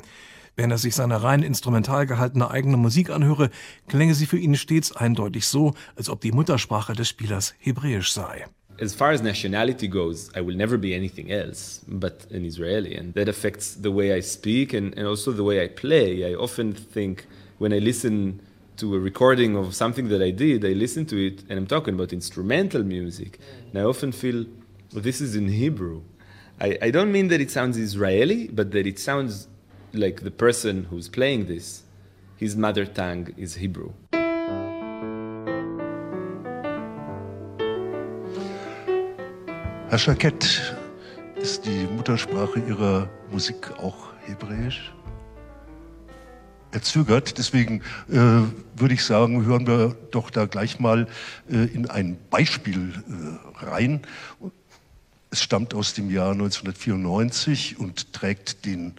Wenn 0.55 0.70
er 0.70 0.78
sich 0.78 0.94
seine 0.94 1.22
rein 1.22 1.42
instrumental 1.42 2.07
gehaltene 2.07 2.50
eigene 2.50 2.76
Musik 2.76 3.09
anhöre, 3.09 3.48
klänge 3.88 4.14
sie 4.14 4.26
für 4.26 4.38
ihn 4.38 4.55
stets 4.55 4.94
eindeutig 4.94 5.46
so, 5.46 5.72
als 5.96 6.11
ob 6.11 6.20
die 6.20 6.32
Muttersprache 6.32 6.92
des 6.92 7.09
Spielers 7.09 7.55
Hebräisch 7.59 8.12
sei. 8.12 8.44
As 8.78 8.94
far 8.94 9.12
as 9.12 9.22
nationality 9.22 9.88
goes, 9.88 10.30
I 10.36 10.40
will 10.40 10.57
never 10.57 10.76
be 10.76 10.94
anything 10.94 11.30
else 11.30 11.82
but 11.86 12.26
an 12.32 12.44
Israeli, 12.44 12.96
and 12.98 13.14
that 13.14 13.28
affects 13.28 13.78
the 13.80 13.90
way 13.90 14.16
I 14.16 14.20
speak 14.20 14.74
and, 14.74 14.96
and 14.96 15.07
also 15.07 15.32
the 15.32 15.44
way 15.44 15.62
I 15.62 15.68
play. 15.68 16.24
I 16.24 16.34
often 16.34 16.74
think 16.74 17.26
when 17.59 17.72
I 17.72 17.78
listen 17.78 18.40
to 18.76 18.94
a 18.94 18.98
recording 18.98 19.57
of 19.57 19.74
something 19.74 20.09
that 20.09 20.20
I 20.20 20.32
did, 20.32 20.64
I 20.64 20.72
listen 20.72 21.07
to 21.07 21.16
it 21.16 21.44
and 21.48 21.59
I'm 21.59 21.66
talking 21.66 21.94
about 21.94 22.12
instrumental 22.12 22.82
music, 22.82 23.38
and 23.70 23.78
I 23.80 23.84
often 23.84 24.12
feel 24.12 24.44
well, 24.92 25.03
this 25.03 25.22
is 25.22 25.34
in 25.34 25.48
Hebrew. 25.48 26.03
I, 26.61 26.78
I 26.82 26.90
don't 26.90 27.11
mean 27.11 27.28
that 27.28 27.40
it 27.40 27.50
sounds 27.50 27.78
Israeli, 27.78 28.48
but 28.48 28.72
that 28.72 28.86
it 28.86 28.98
sounds 28.98 29.48
like 29.93 30.22
the 30.22 30.30
person 30.30 30.86
who's 30.90 31.09
playing 31.09 31.47
this, 31.47 31.82
his 32.36 32.57
mother 32.57 32.86
tongue 32.86 33.28
is 33.36 33.57
Hebrew. 33.57 33.90
Herr 39.88 39.99
Schakett, 39.99 40.74
ist 41.36 41.66
die 41.66 41.86
Muttersprache 41.97 42.61
Ihrer 42.61 43.11
Musik 43.30 43.70
auch 43.78 44.09
Hebräisch? 44.26 44.93
Er 46.70 46.80
zögert, 46.80 47.36
deswegen 47.36 47.82
äh, 48.09 48.14
würde 48.14 48.95
ich 48.95 49.05
sagen, 49.05 49.45
hören 49.45 49.66
wir 49.66 49.95
doch 50.11 50.30
da 50.30 50.47
gleich 50.47 50.80
mal 50.80 51.07
äh, 51.51 51.66
in 51.66 51.90
ein 51.90 52.16
Beispiel 52.30 52.95
äh, 53.61 53.66
rein. 53.66 54.01
Es 55.30 55.43
stammt 55.43 55.74
aus 55.74 55.93
dem 55.93 56.11
Jahr 56.11 56.32
1994 56.32 57.78
und 57.78 58.14
trägt 58.14 58.64
den 58.64 58.95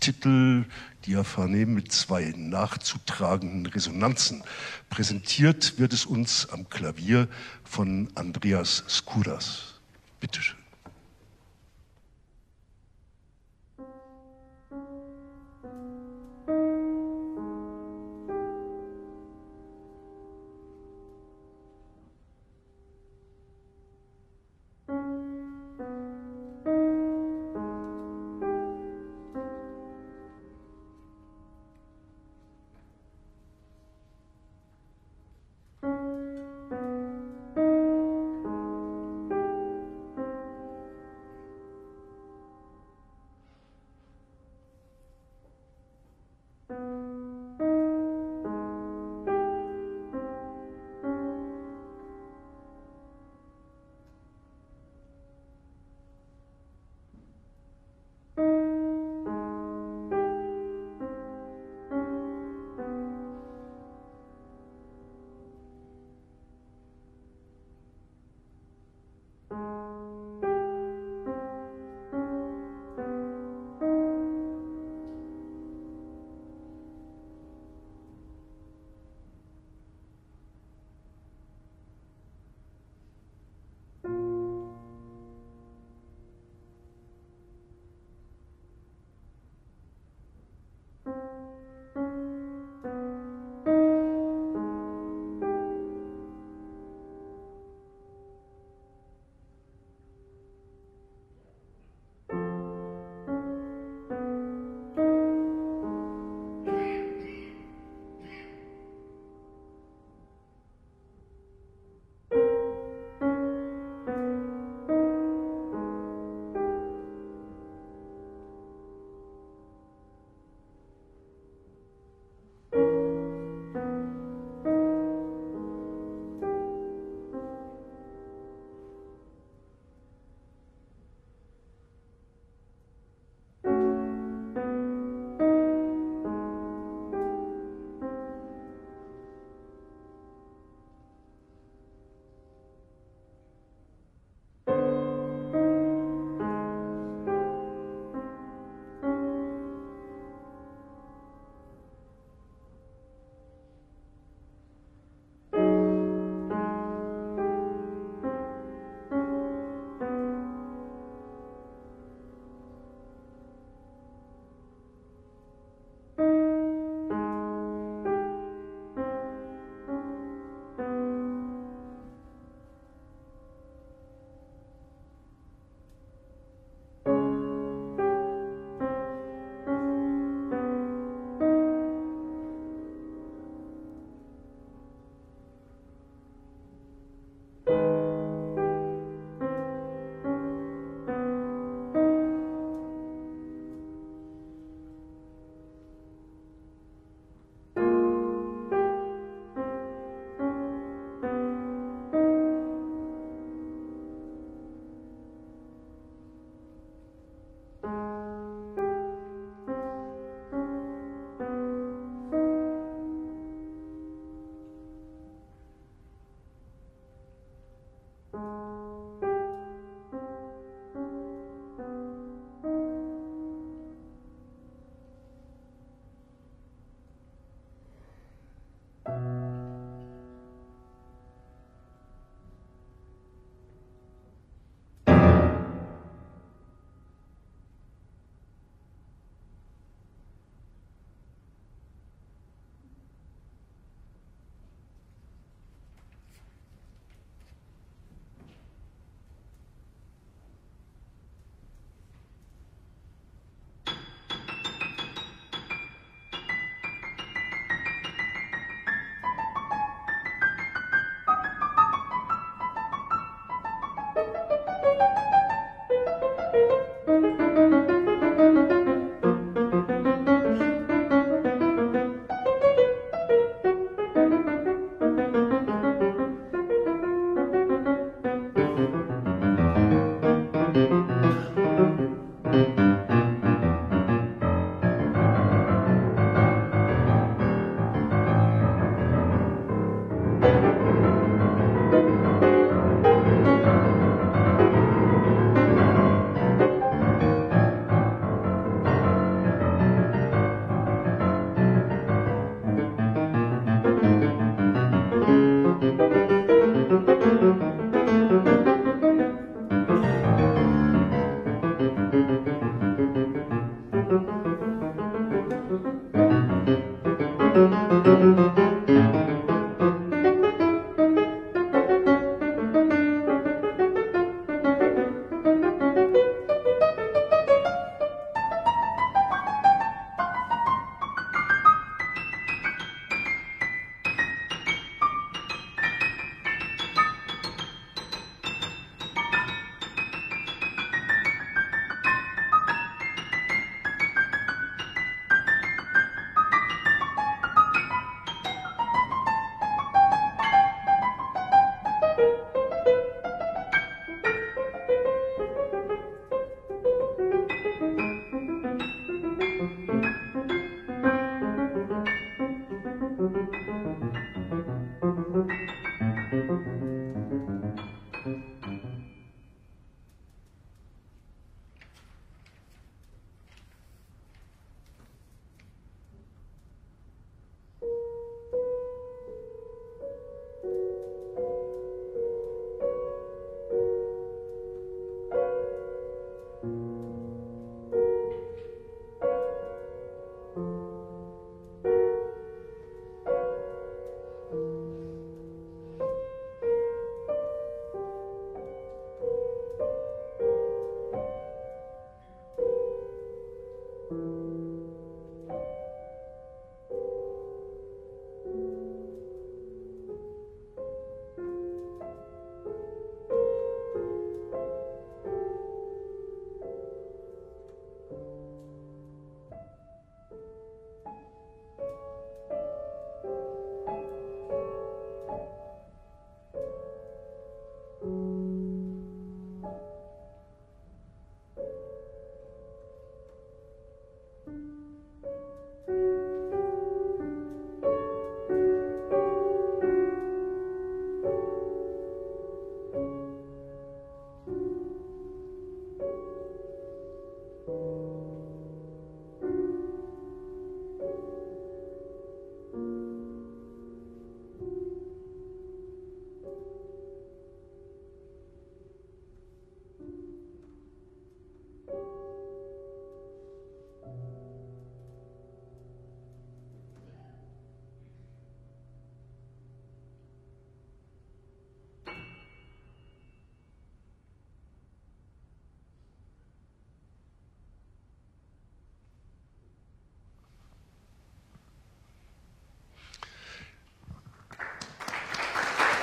Titel 0.00 0.64
Diaphane 1.06 1.66
mit 1.66 1.92
zwei 1.92 2.32
nachzutragenden 2.36 3.66
Resonanzen. 3.66 4.42
Präsentiert 4.88 5.78
wird 5.78 5.92
es 5.92 6.06
uns 6.06 6.48
am 6.50 6.68
Klavier 6.68 7.28
von 7.64 8.08
Andreas 8.14 8.84
Skouras. 8.88 9.80
Bitte 10.18 10.40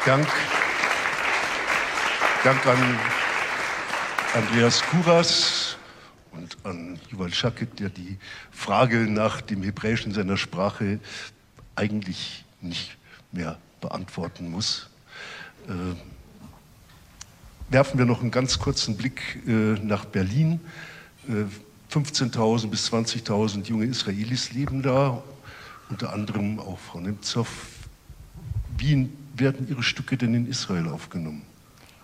Dank. 0.07 0.25
Dank 2.41 2.65
an 2.65 2.77
Andreas 4.35 4.81
Kuras 4.83 5.75
und 6.31 6.55
an 6.63 6.97
Yuval 7.11 7.33
Shakit, 7.33 7.77
der 7.81 7.89
die 7.89 8.17
Frage 8.49 8.99
nach 8.99 9.41
dem 9.41 9.63
Hebräischen 9.63 10.13
seiner 10.13 10.37
Sprache 10.37 11.01
eigentlich 11.75 12.45
nicht 12.61 12.95
mehr 13.33 13.57
beantworten 13.81 14.49
muss. 14.49 14.89
Äh, 15.67 15.73
werfen 17.69 17.97
wir 17.97 18.05
noch 18.05 18.21
einen 18.21 18.31
ganz 18.31 18.59
kurzen 18.59 18.95
Blick 18.95 19.45
äh, 19.45 19.51
nach 19.51 20.05
Berlin. 20.05 20.61
Äh, 21.27 21.43
15.000 21.93 22.67
bis 22.67 22.89
20.000 22.93 23.65
junge 23.65 23.87
Israelis 23.87 24.53
leben 24.53 24.81
da, 24.81 25.21
unter 25.89 26.13
anderem 26.13 26.61
auch 26.61 26.79
Frau 26.79 27.01
Nemtsov. 27.01 27.49
Wie 28.77 29.09
werden 29.39 29.67
Ihre 29.69 29.83
Stücke 29.83 30.17
denn 30.17 30.33
in 30.33 30.47
Israel 30.47 30.88
aufgenommen? 30.88 31.43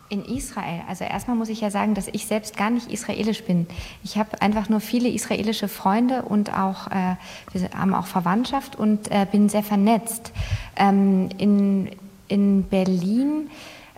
In 0.09 0.25
Israel. 0.25 0.81
Also 0.87 1.05
erstmal 1.05 1.35
muss 1.35 1.49
ich 1.49 1.61
ja 1.61 1.71
sagen, 1.71 1.95
dass 1.95 2.07
ich 2.07 2.27
selbst 2.27 2.55
gar 2.55 2.69
nicht 2.69 2.91
israelisch 2.91 3.43
bin. 3.43 3.65
Ich 4.03 4.17
habe 4.17 4.41
einfach 4.41 4.69
nur 4.69 4.79
viele 4.79 5.09
israelische 5.09 5.67
Freunde 5.67 6.23
und 6.23 6.53
auch 6.53 6.87
äh, 6.87 7.15
wir 7.51 7.69
haben 7.75 7.93
auch 7.95 8.05
Verwandtschaft 8.05 8.75
und 8.75 9.09
äh, 9.09 9.25
bin 9.31 9.49
sehr 9.49 9.63
vernetzt. 9.63 10.31
Ähm, 10.75 11.29
in, 11.37 11.89
in 12.27 12.63
Berlin 12.63 13.49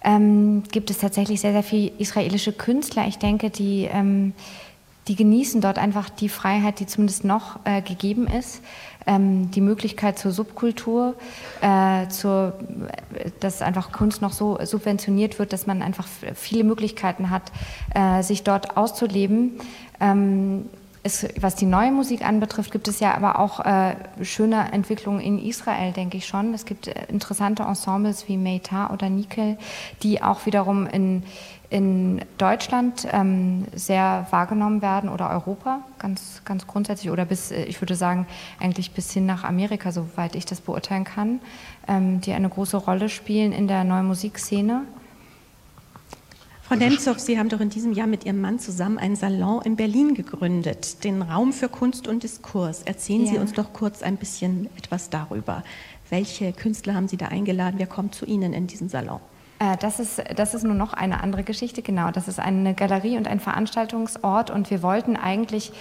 ähm, 0.05 0.63
gibt 0.71 0.89
es 0.91 0.99
tatsächlich 0.99 1.41
sehr, 1.41 1.51
sehr 1.51 1.63
viele 1.63 1.91
israelische 1.97 2.53
Künstler. 2.53 3.07
Ich 3.07 3.17
denke, 3.17 3.49
die, 3.49 3.89
ähm, 3.91 4.33
die 5.07 5.15
genießen 5.15 5.61
dort 5.61 5.77
einfach 5.77 6.09
die 6.09 6.29
Freiheit, 6.29 6.79
die 6.79 6.87
zumindest 6.87 7.23
noch 7.23 7.59
äh, 7.65 7.81
gegeben 7.81 8.27
ist 8.27 8.61
ähm, 9.05 9.51
die 9.51 9.61
Möglichkeit 9.61 10.17
zur 10.17 10.31
Subkultur, 10.31 11.15
äh, 11.61 12.07
zur, 12.07 12.53
dass 13.39 13.61
einfach 13.61 13.91
Kunst 13.91 14.21
noch 14.21 14.33
so 14.33 14.57
subventioniert 14.63 15.39
wird, 15.39 15.53
dass 15.53 15.67
man 15.67 15.81
einfach 15.81 16.07
viele 16.33 16.63
Möglichkeiten 16.63 17.29
hat, 17.29 17.51
äh, 17.93 18.23
sich 18.23 18.43
dort 18.43 18.77
auszuleben. 18.77 19.59
Ähm, 19.99 20.65
es, 21.03 21.27
was 21.39 21.53
die 21.53 21.67
neue 21.67 21.91
Musik 21.91 22.25
anbetrifft, 22.25 22.71
gibt 22.71 22.87
es 22.87 22.99
ja 22.99 23.13
aber 23.13 23.37
auch 23.37 23.59
äh, 23.59 23.95
schöne 24.23 24.71
Entwicklungen 24.71 25.19
in 25.19 25.37
Israel, 25.37 25.91
denke 25.91 26.17
ich 26.17 26.25
schon. 26.25 26.55
Es 26.55 26.65
gibt 26.65 26.87
äh, 26.87 27.05
interessante 27.09 27.61
Ensembles 27.61 28.27
wie 28.27 28.37
Meitar 28.37 28.91
oder 28.91 29.07
Nikel, 29.09 29.59
die 30.01 30.23
auch 30.23 30.47
wiederum 30.47 30.87
in 30.87 31.21
in 31.75 32.21
Deutschland 32.37 33.05
ähm, 33.11 33.65
sehr 33.75 34.27
wahrgenommen 34.29 34.81
werden 34.81 35.09
oder 35.09 35.29
Europa 35.29 35.83
ganz, 35.99 36.41
ganz 36.45 36.67
grundsätzlich 36.67 37.11
oder 37.11 37.25
bis, 37.25 37.51
äh, 37.51 37.65
ich 37.65 37.81
würde 37.81 37.95
sagen, 37.95 38.27
eigentlich 38.61 38.91
bis 38.91 39.11
hin 39.11 39.25
nach 39.25 39.43
Amerika, 39.43 39.91
soweit 39.91 40.35
ich 40.35 40.45
das 40.45 40.61
beurteilen 40.61 41.03
kann, 41.03 41.41
ähm, 41.89 42.21
die 42.21 42.31
eine 42.31 42.47
große 42.47 42.77
Rolle 42.77 43.09
spielen 43.09 43.51
in 43.51 43.67
der 43.67 43.83
neuen 43.83 44.05
Musikszene. 44.05 44.83
Frau 46.61 46.75
Nemtsov, 46.75 47.19
Sie 47.19 47.37
haben 47.37 47.49
doch 47.49 47.59
in 47.59 47.69
diesem 47.69 47.91
Jahr 47.91 48.07
mit 48.07 48.25
Ihrem 48.25 48.39
Mann 48.39 48.57
zusammen 48.57 48.97
einen 48.97 49.17
Salon 49.17 49.61
in 49.63 49.75
Berlin 49.75 50.13
gegründet, 50.13 51.03
den 51.03 51.21
Raum 51.23 51.51
für 51.51 51.67
Kunst 51.67 52.07
und 52.07 52.23
Diskurs. 52.23 52.83
Erzählen 52.83 53.25
ja. 53.25 53.33
Sie 53.33 53.37
uns 53.37 53.51
doch 53.51 53.73
kurz 53.73 54.01
ein 54.01 54.15
bisschen 54.15 54.69
etwas 54.77 55.09
darüber. 55.09 55.61
Welche 56.09 56.53
Künstler 56.53 56.95
haben 56.95 57.09
Sie 57.09 57.17
da 57.17 57.27
eingeladen? 57.27 57.79
Wer 57.79 57.87
kommt 57.87 58.15
zu 58.15 58.25
Ihnen 58.25 58.53
in 58.53 58.65
diesen 58.65 58.87
Salon? 58.87 59.19
Äh, 59.59 59.77
das 59.77 59.99
ist, 59.99 60.23
das 60.35 60.53
ist 60.53 60.63
nur 60.63 60.75
noch 60.75 60.93
eine 60.93 61.21
andere 61.21 61.43
Geschichte, 61.43 61.81
genau. 61.81 62.11
Das 62.11 62.27
ist 62.27 62.39
eine 62.39 62.73
Galerie 62.73 63.17
und 63.17 63.27
ein 63.27 63.39
Veranstaltungsort 63.39 64.49
und 64.49 64.69
wir 64.69 64.81
wollten 64.81 65.15
eigentlich 65.15 65.71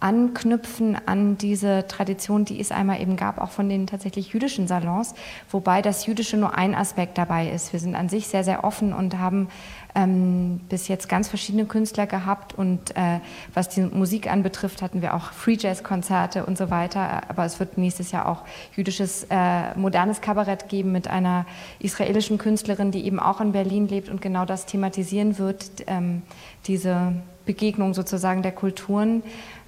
anknüpfen 0.00 0.96
an 1.06 1.38
diese 1.38 1.86
Tradition, 1.88 2.44
die 2.44 2.60
es 2.60 2.70
einmal 2.70 3.00
eben 3.00 3.16
gab, 3.16 3.38
auch 3.38 3.50
von 3.50 3.68
den 3.68 3.86
tatsächlich 3.86 4.32
jüdischen 4.32 4.68
Salons, 4.68 5.14
wobei 5.50 5.80
das 5.80 6.06
Jüdische 6.06 6.36
nur 6.36 6.56
ein 6.56 6.74
Aspekt 6.74 7.16
dabei 7.16 7.48
ist. 7.48 7.72
Wir 7.72 7.80
sind 7.80 7.94
an 7.94 8.08
sich 8.08 8.26
sehr, 8.26 8.44
sehr 8.44 8.64
offen 8.64 8.92
und 8.92 9.18
haben 9.18 9.48
ähm, 9.96 10.60
bis 10.68 10.88
jetzt 10.88 11.08
ganz 11.08 11.28
verschiedene 11.28 11.64
Künstler 11.64 12.06
gehabt 12.06 12.54
und 12.54 12.94
äh, 12.96 13.20
was 13.54 13.70
die 13.70 13.80
Musik 13.80 14.30
anbetrifft, 14.30 14.82
hatten 14.82 15.00
wir 15.00 15.14
auch 15.14 15.32
Free 15.32 15.56
Jazz 15.58 15.82
Konzerte 15.82 16.44
und 16.44 16.58
so 16.58 16.70
weiter. 16.70 17.22
Aber 17.28 17.46
es 17.46 17.58
wird 17.58 17.78
nächstes 17.78 18.12
Jahr 18.12 18.28
auch 18.28 18.42
jüdisches 18.76 19.26
äh, 19.30 19.74
modernes 19.76 20.20
Kabarett 20.20 20.68
geben 20.68 20.92
mit 20.92 21.08
einer 21.08 21.46
israelischen 21.78 22.36
Künstlerin, 22.36 22.90
die 22.90 23.06
eben 23.06 23.18
auch 23.18 23.40
in 23.40 23.52
Berlin 23.52 23.88
lebt 23.88 24.10
und 24.10 24.20
genau 24.20 24.44
das 24.44 24.66
thematisieren 24.66 25.38
wird, 25.38 25.64
ähm, 25.86 26.22
diese 26.66 27.14
Begegnung 27.46 27.94
sozusagen 27.94 28.42
der 28.42 28.52
Kulturen. 28.52 29.22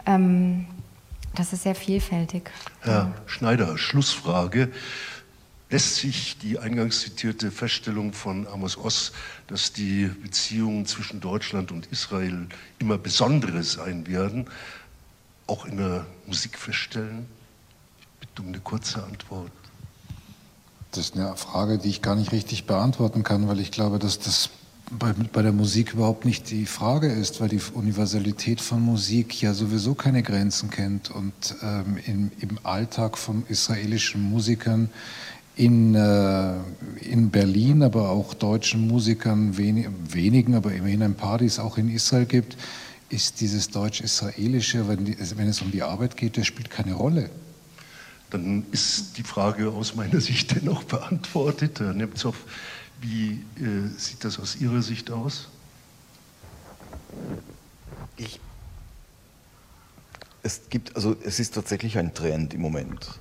Ähm, 0.06 0.66
das 1.34 1.52
ist 1.52 1.62
sehr 1.62 1.74
vielfältig. 1.74 2.50
Herr 2.80 3.12
Schneider, 3.26 3.78
Schlussfrage. 3.78 4.70
Lässt 5.70 5.96
sich 5.96 6.38
die 6.38 6.58
eingangs 6.58 7.00
zitierte 7.02 7.50
Feststellung 7.50 8.14
von 8.14 8.46
Amos 8.48 8.78
Oss, 8.78 9.12
dass 9.48 9.72
die 9.72 10.06
Beziehungen 10.06 10.86
zwischen 10.86 11.20
Deutschland 11.20 11.70
und 11.72 11.86
Israel 11.86 12.46
immer 12.78 12.96
besondere 12.96 13.62
sein 13.62 14.06
werden, 14.06 14.46
auch 15.46 15.66
in 15.66 15.76
der 15.76 16.06
Musik 16.26 16.58
feststellen? 16.58 17.26
Ich 18.00 18.06
bitte 18.20 18.42
um 18.42 18.48
eine 18.48 18.60
kurze 18.60 19.04
Antwort. 19.04 19.52
Das 20.90 21.00
ist 21.00 21.16
eine 21.16 21.36
Frage, 21.36 21.76
die 21.76 21.90
ich 21.90 22.00
gar 22.00 22.16
nicht 22.16 22.32
richtig 22.32 22.64
beantworten 22.64 23.22
kann, 23.22 23.46
weil 23.46 23.60
ich 23.60 23.70
glaube, 23.70 23.98
dass 23.98 24.18
das 24.18 24.48
bei, 24.90 25.12
bei, 25.12 25.42
der 25.42 25.52
Musik 25.52 25.94
überhaupt 25.94 26.24
nicht 26.24 26.50
die 26.50 26.66
Frage 26.66 27.08
ist, 27.08 27.40
weil 27.40 27.48
die 27.48 27.60
Universalität 27.74 28.60
von 28.60 28.80
Musik 28.80 29.40
ja 29.40 29.52
sowieso 29.54 29.94
keine 29.94 30.22
Grenzen 30.22 30.70
kennt 30.70 31.10
und 31.10 31.32
ähm, 31.62 31.98
im, 32.06 32.30
im, 32.40 32.58
Alltag 32.62 33.18
von 33.18 33.44
israelischen 33.48 34.22
Musikern 34.22 34.90
in, 35.56 35.94
äh, 35.94 36.54
in 37.00 37.30
Berlin, 37.30 37.82
aber 37.82 38.10
auch 38.10 38.34
deutschen 38.34 38.86
Musikern, 38.86 39.56
wenig, 39.58 39.88
wenigen, 40.08 40.54
aber 40.54 40.72
immerhin 40.72 41.02
ein 41.02 41.14
paar, 41.14 41.38
die 41.38 41.46
es 41.46 41.58
auch 41.58 41.78
in 41.78 41.88
Israel 41.88 42.26
gibt, 42.26 42.56
ist 43.10 43.40
dieses 43.40 43.70
deutsch-israelische, 43.70 44.86
wenn, 44.88 45.04
die, 45.04 45.16
wenn 45.36 45.48
es 45.48 45.60
um 45.60 45.70
die 45.70 45.82
Arbeit 45.82 46.16
geht, 46.16 46.36
das 46.36 46.46
spielt 46.46 46.70
keine 46.70 46.94
Rolle. 46.94 47.30
Dann 48.30 48.66
ist 48.72 49.16
die 49.16 49.22
Frage 49.22 49.70
aus 49.70 49.94
meiner 49.94 50.20
Sicht 50.20 50.54
dennoch 50.56 50.84
beantwortet. 50.84 51.80
Herr 51.80 51.94
Nemtsov, 51.94 52.36
wie 53.00 53.44
äh, 53.60 53.88
sieht 53.96 54.24
das 54.24 54.38
aus 54.38 54.56
Ihrer 54.56 54.82
Sicht 54.82 55.10
aus? 55.10 55.48
Ich, 58.16 58.40
es 60.42 60.62
gibt, 60.68 60.96
also 60.96 61.16
es 61.24 61.38
ist 61.40 61.54
tatsächlich 61.54 61.98
ein 61.98 62.14
Trend 62.14 62.54
im 62.54 62.60
Moment, 62.60 63.18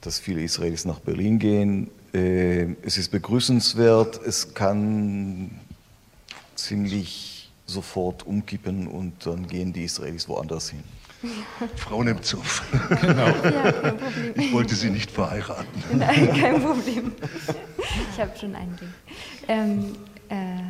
dass 0.00 0.18
viele 0.18 0.42
Israelis 0.42 0.84
nach 0.84 1.00
Berlin 1.00 1.38
gehen. 1.38 1.90
Äh, 2.12 2.74
es 2.82 2.98
ist 2.98 3.10
begrüßenswert, 3.10 4.20
es 4.24 4.54
kann 4.54 5.50
ziemlich 6.54 7.50
sofort 7.66 8.26
umkippen 8.26 8.86
und 8.86 9.26
dann 9.26 9.48
gehen 9.48 9.72
die 9.72 9.84
Israelis 9.84 10.28
woanders 10.28 10.70
hin. 10.70 10.84
Frau 11.76 12.02
Nemtsov. 12.02 12.62
Genau. 13.00 13.26
Ja. 13.26 13.94
Ich 14.34 14.52
wollte 14.52 14.74
Sie 14.74 14.90
nicht 14.90 15.10
verheiraten. 15.10 15.82
Nein, 15.94 16.32
kein 16.38 16.62
Problem. 16.62 17.12
Ich 18.12 18.20
habe 18.20 18.36
schon 18.38 18.54
einen 18.54 18.76
Ding. 18.76 18.94
Ähm, 19.48 19.92
äh, 20.28 20.62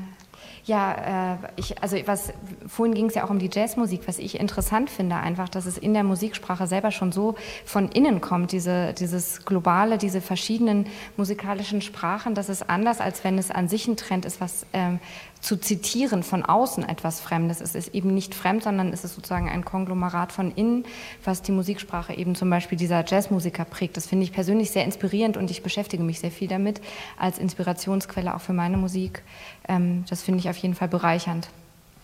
ja, 0.67 1.35
äh, 1.35 1.37
ich, 1.57 1.83
also 1.83 1.97
was, 2.07 2.33
vorhin 2.67 2.95
ging 2.95 3.07
es 3.07 3.15
ja 3.15 3.25
auch 3.25 3.31
um 3.31 3.39
die 3.39 3.51
Jazzmusik, 3.53 4.09
was 4.09 4.19
ich 4.19 4.41
interessant 4.41 4.89
finde, 4.89 5.17
einfach, 5.17 5.51
dass 5.51 5.67
es 5.67 5.77
in 5.77 5.93
der 5.93 6.05
Musiksprache 6.05 6.67
selber 6.67 6.91
schon 6.91 7.13
so 7.13 7.35
von 7.67 7.91
innen 7.91 8.23
kommt, 8.23 8.53
diese, 8.53 8.95
dieses 8.95 9.45
globale, 9.45 9.99
diese 9.99 10.23
verschiedenen 10.23 10.87
musikalischen 11.19 11.83
Sprachen, 11.83 12.35
das 12.35 12.49
ist 12.49 12.71
anders, 12.71 13.01
als 13.01 13.25
wenn 13.25 13.37
es 13.37 13.51
an 13.51 13.69
sich 13.69 13.87
ein 13.89 13.99
Trend 13.99 14.25
ist, 14.25 14.41
was 14.41 14.65
ähm, 14.73 15.01
zu 15.45 15.59
zitieren 15.59 16.23
von 16.23 16.43
außen 16.43 16.89
etwas 16.89 17.21
Fremdes. 17.21 17.61
Es 17.61 17.75
ist 17.75 17.95
eben 17.95 18.15
nicht 18.15 18.35
fremd, 18.35 18.63
sondern 18.63 18.95
es 18.95 19.05
ist 19.05 19.15
sozusagen 19.15 19.51
ein 19.51 19.63
Konglomerat 19.63 20.33
von 20.33 20.51
innen, 20.51 20.85
was 21.23 21.43
die 21.43 21.53
Musiksprache 21.53 22.15
eben 22.15 22.35
zum 22.35 22.49
Beispiel 22.49 22.79
dieser 22.79 23.05
Jazzmusiker 23.07 23.67
prägt. 23.67 23.99
Das 23.99 24.07
finde 24.07 24.25
ich 24.25 24.33
persönlich 24.33 24.71
sehr 24.71 24.87
inspirierend 24.87 25.37
und 25.37 25.51
ich 25.51 25.63
beschäftige 25.63 26.03
mich 26.03 26.21
sehr 26.21 26.31
viel 26.31 26.49
damit 26.49 26.81
als 27.19 27.39
Inspirationsquelle 27.39 28.35
auch 28.35 28.41
für 28.41 28.55
meine 28.55 28.79
Musik. 28.79 29.23
Ähm, 29.69 30.07
das 30.09 30.23
finde 30.23 30.41
ich 30.41 30.49
auf 30.49 30.57
jeden 30.57 30.75
Fall 30.75 30.89
bereichernd. 30.89 31.49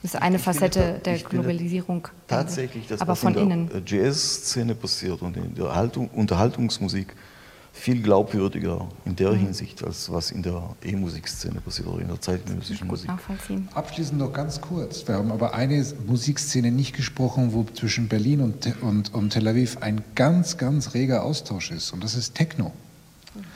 Das 0.03 0.14
ist 0.14 0.20
eine 0.20 0.36
ich 0.36 0.43
Facette 0.43 0.82
finde, 0.82 1.01
der 1.01 1.18
Globalisierung. 1.20 2.09
Tatsächlich, 2.28 2.88
das 2.88 3.01
aber 3.01 3.12
was 3.12 3.20
von 3.20 3.34
in 3.34 3.68
der 3.70 3.82
Jazz-Szene 3.86 4.74
passiert 4.74 5.22
und 5.22 5.38
in 5.38 5.55
der 5.55 5.91
Unterhaltungsmusik 6.12 7.14
viel 7.73 8.03
glaubwürdiger 8.03 8.89
in 9.05 9.16
der 9.16 9.33
mhm. 9.33 9.39
Hinsicht, 9.39 9.85
als 9.85 10.11
was 10.12 10.31
in 10.31 10.43
der 10.43 10.77
E-Musikszene 10.85 11.61
passiert 11.61 11.89
oder 11.89 12.03
in 12.03 12.09
der 12.09 12.21
zeitgenössischen 12.21 12.87
Musik. 12.87 13.11
Abschließend 13.75 14.18
noch 14.18 14.33
ganz 14.33 14.61
kurz. 14.61 15.07
Wir 15.07 15.14
haben 15.14 15.33
aber 15.33 15.55
eine 15.55 15.85
Musikszene 16.07 16.71
nicht 16.71 16.95
gesprochen, 16.95 17.53
wo 17.53 17.64
zwischen 17.64 18.09
Berlin 18.09 18.41
und, 18.41 18.83
und, 18.83 19.14
und 19.14 19.31
Tel 19.31 19.49
Aviv 19.49 19.79
ein 19.81 20.03
ganz, 20.14 20.57
ganz 20.57 20.95
reger 20.95 21.25
Austausch 21.25 21.71
ist. 21.71 21.93
Und 21.93 22.05
das 22.05 22.14
ist 22.14 22.35
Techno. 22.35 22.73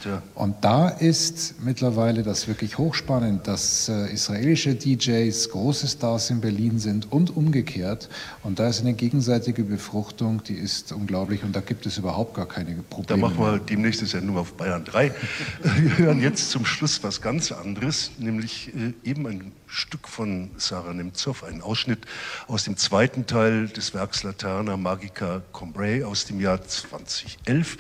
Ja. 0.05 0.23
Und 0.37 0.57
da 0.65 0.89
ist 0.89 1.57
mittlerweile 1.61 2.23
das 2.23 2.47
wirklich 2.47 2.79
hochspannend, 2.79 3.49
dass 3.49 3.89
äh, 3.89 4.13
israelische 4.13 4.77
DJs 4.77 5.51
große 5.51 5.89
Stars 5.89 6.31
in 6.31 6.41
Berlin 6.41 6.79
sind 6.79 7.11
und 7.11 7.37
umgekehrt. 7.37 8.09
Und 8.45 8.61
da 8.61 8.69
ist 8.69 8.81
eine 8.81 8.95
gegenseitige 8.95 9.65
Befruchtung, 9.65 10.45
die 10.45 10.55
ist 10.55 10.93
unglaublich 10.93 11.43
und 11.43 11.57
da 11.57 11.61
gibt 11.61 11.87
es 11.87 11.99
überhaupt 11.99 12.35
gar 12.35 12.47
keine 12.47 12.75
Probleme. 12.89 13.07
Da 13.07 13.17
machen 13.17 13.39
wir 13.39 13.59
demnächst 13.59 14.01
ja 14.13 14.21
nur 14.21 14.43
auf 14.43 14.55
Bayern 14.55 14.85
3. 14.85 15.13
Wir 15.65 15.99
hören 15.99 16.21
jetzt 16.21 16.51
zum 16.51 16.65
Schluss 16.65 17.03
was 17.03 17.21
ganz 17.21 17.51
anderes, 17.51 18.13
nämlich 18.19 18.73
äh, 18.75 18.93
eben 19.09 19.27
ein 19.27 19.53
Stück 19.67 20.07
von 20.07 20.51
Sarah 20.57 20.95
Nemtsov, 20.95 21.43
ein 21.43 21.61
Ausschnitt 21.61 22.07
aus 22.47 22.63
dem 22.65 22.77
zweiten 22.77 23.27
Teil 23.27 23.67
des 23.67 23.93
Werks 23.93 24.23
Laterna 24.23 24.77
Magica 24.77 25.43
Combray 25.51 26.05
aus 26.05 26.27
dem 26.27 26.41
Jahr 26.41 26.63
2011. 26.63 27.77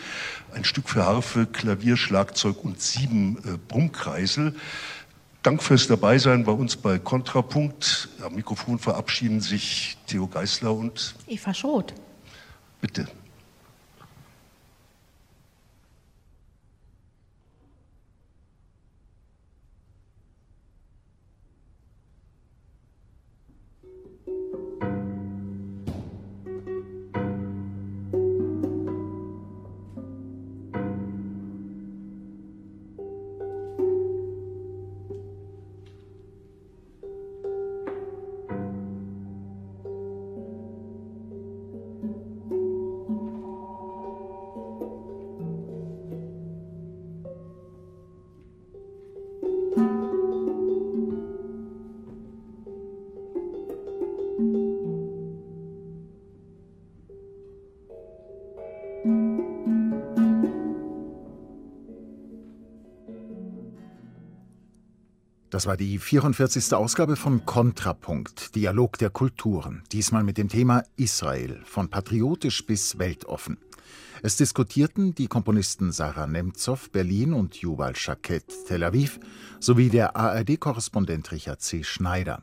Ein 0.52 0.64
Stück 0.64 0.88
für 0.88 1.04
Harfe, 1.04 1.46
Klavier, 1.46 1.83
Schlagzeug 1.92 2.64
und 2.64 2.80
sieben 2.80 3.38
äh, 3.44 3.58
Brummkreisel. 3.68 4.54
Dank 5.42 5.62
fürs 5.62 5.86
Dabeisein 5.86 6.44
bei 6.44 6.52
uns 6.52 6.74
bei 6.76 6.98
Kontrapunkt. 6.98 8.08
Am 8.24 8.34
Mikrofon 8.34 8.78
verabschieden 8.78 9.42
sich 9.42 9.98
Theo 10.06 10.26
Geisler 10.26 10.72
und 10.72 11.14
Eva 11.26 11.52
Schroth. 11.52 11.92
Bitte. 12.80 13.06
Das 65.64 65.70
war 65.70 65.76
die 65.78 65.98
44. 65.98 66.74
Ausgabe 66.74 67.16
von 67.16 67.46
Kontrapunkt, 67.46 68.54
Dialog 68.54 68.98
der 68.98 69.08
Kulturen, 69.08 69.82
diesmal 69.92 70.22
mit 70.22 70.36
dem 70.36 70.50
Thema 70.50 70.84
Israel, 70.96 71.62
von 71.64 71.88
patriotisch 71.88 72.66
bis 72.66 72.98
weltoffen. 72.98 73.56
Es 74.22 74.36
diskutierten 74.36 75.14
die 75.14 75.26
Komponisten 75.26 75.90
Sarah 75.90 76.26
Nemtsov, 76.26 76.90
Berlin 76.90 77.32
und 77.32 77.56
Jubal 77.56 77.96
Schakett, 77.96 78.44
Tel 78.66 78.84
Aviv, 78.84 79.18
sowie 79.58 79.88
der 79.88 80.14
ARD-Korrespondent 80.16 81.32
Richard 81.32 81.62
C. 81.62 81.82
Schneider. 81.82 82.42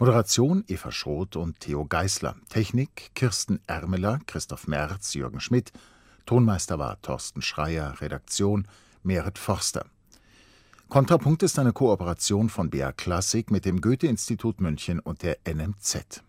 Moderation 0.00 0.64
Eva 0.66 0.90
Schroth 0.90 1.36
und 1.36 1.60
Theo 1.60 1.84
Geißler. 1.84 2.34
Technik 2.48 3.12
Kirsten 3.14 3.60
Ermeler, 3.68 4.18
Christoph 4.26 4.66
Merz, 4.66 5.14
Jürgen 5.14 5.38
Schmidt. 5.38 5.70
Tonmeister 6.26 6.80
war 6.80 7.00
Thorsten 7.00 7.42
Schreier, 7.42 8.00
Redaktion 8.00 8.66
Merit 9.04 9.38
Forster. 9.38 9.86
Kontrapunkt 10.88 11.42
ist 11.42 11.58
eine 11.58 11.72
Kooperation 11.72 12.48
von 12.48 12.70
BR 12.70 12.92
Klassik 12.92 13.50
mit 13.50 13.64
dem 13.64 13.80
Goethe-Institut 13.80 14.60
München 14.60 15.00
und 15.00 15.24
der 15.24 15.38
NMZ. 15.44 16.22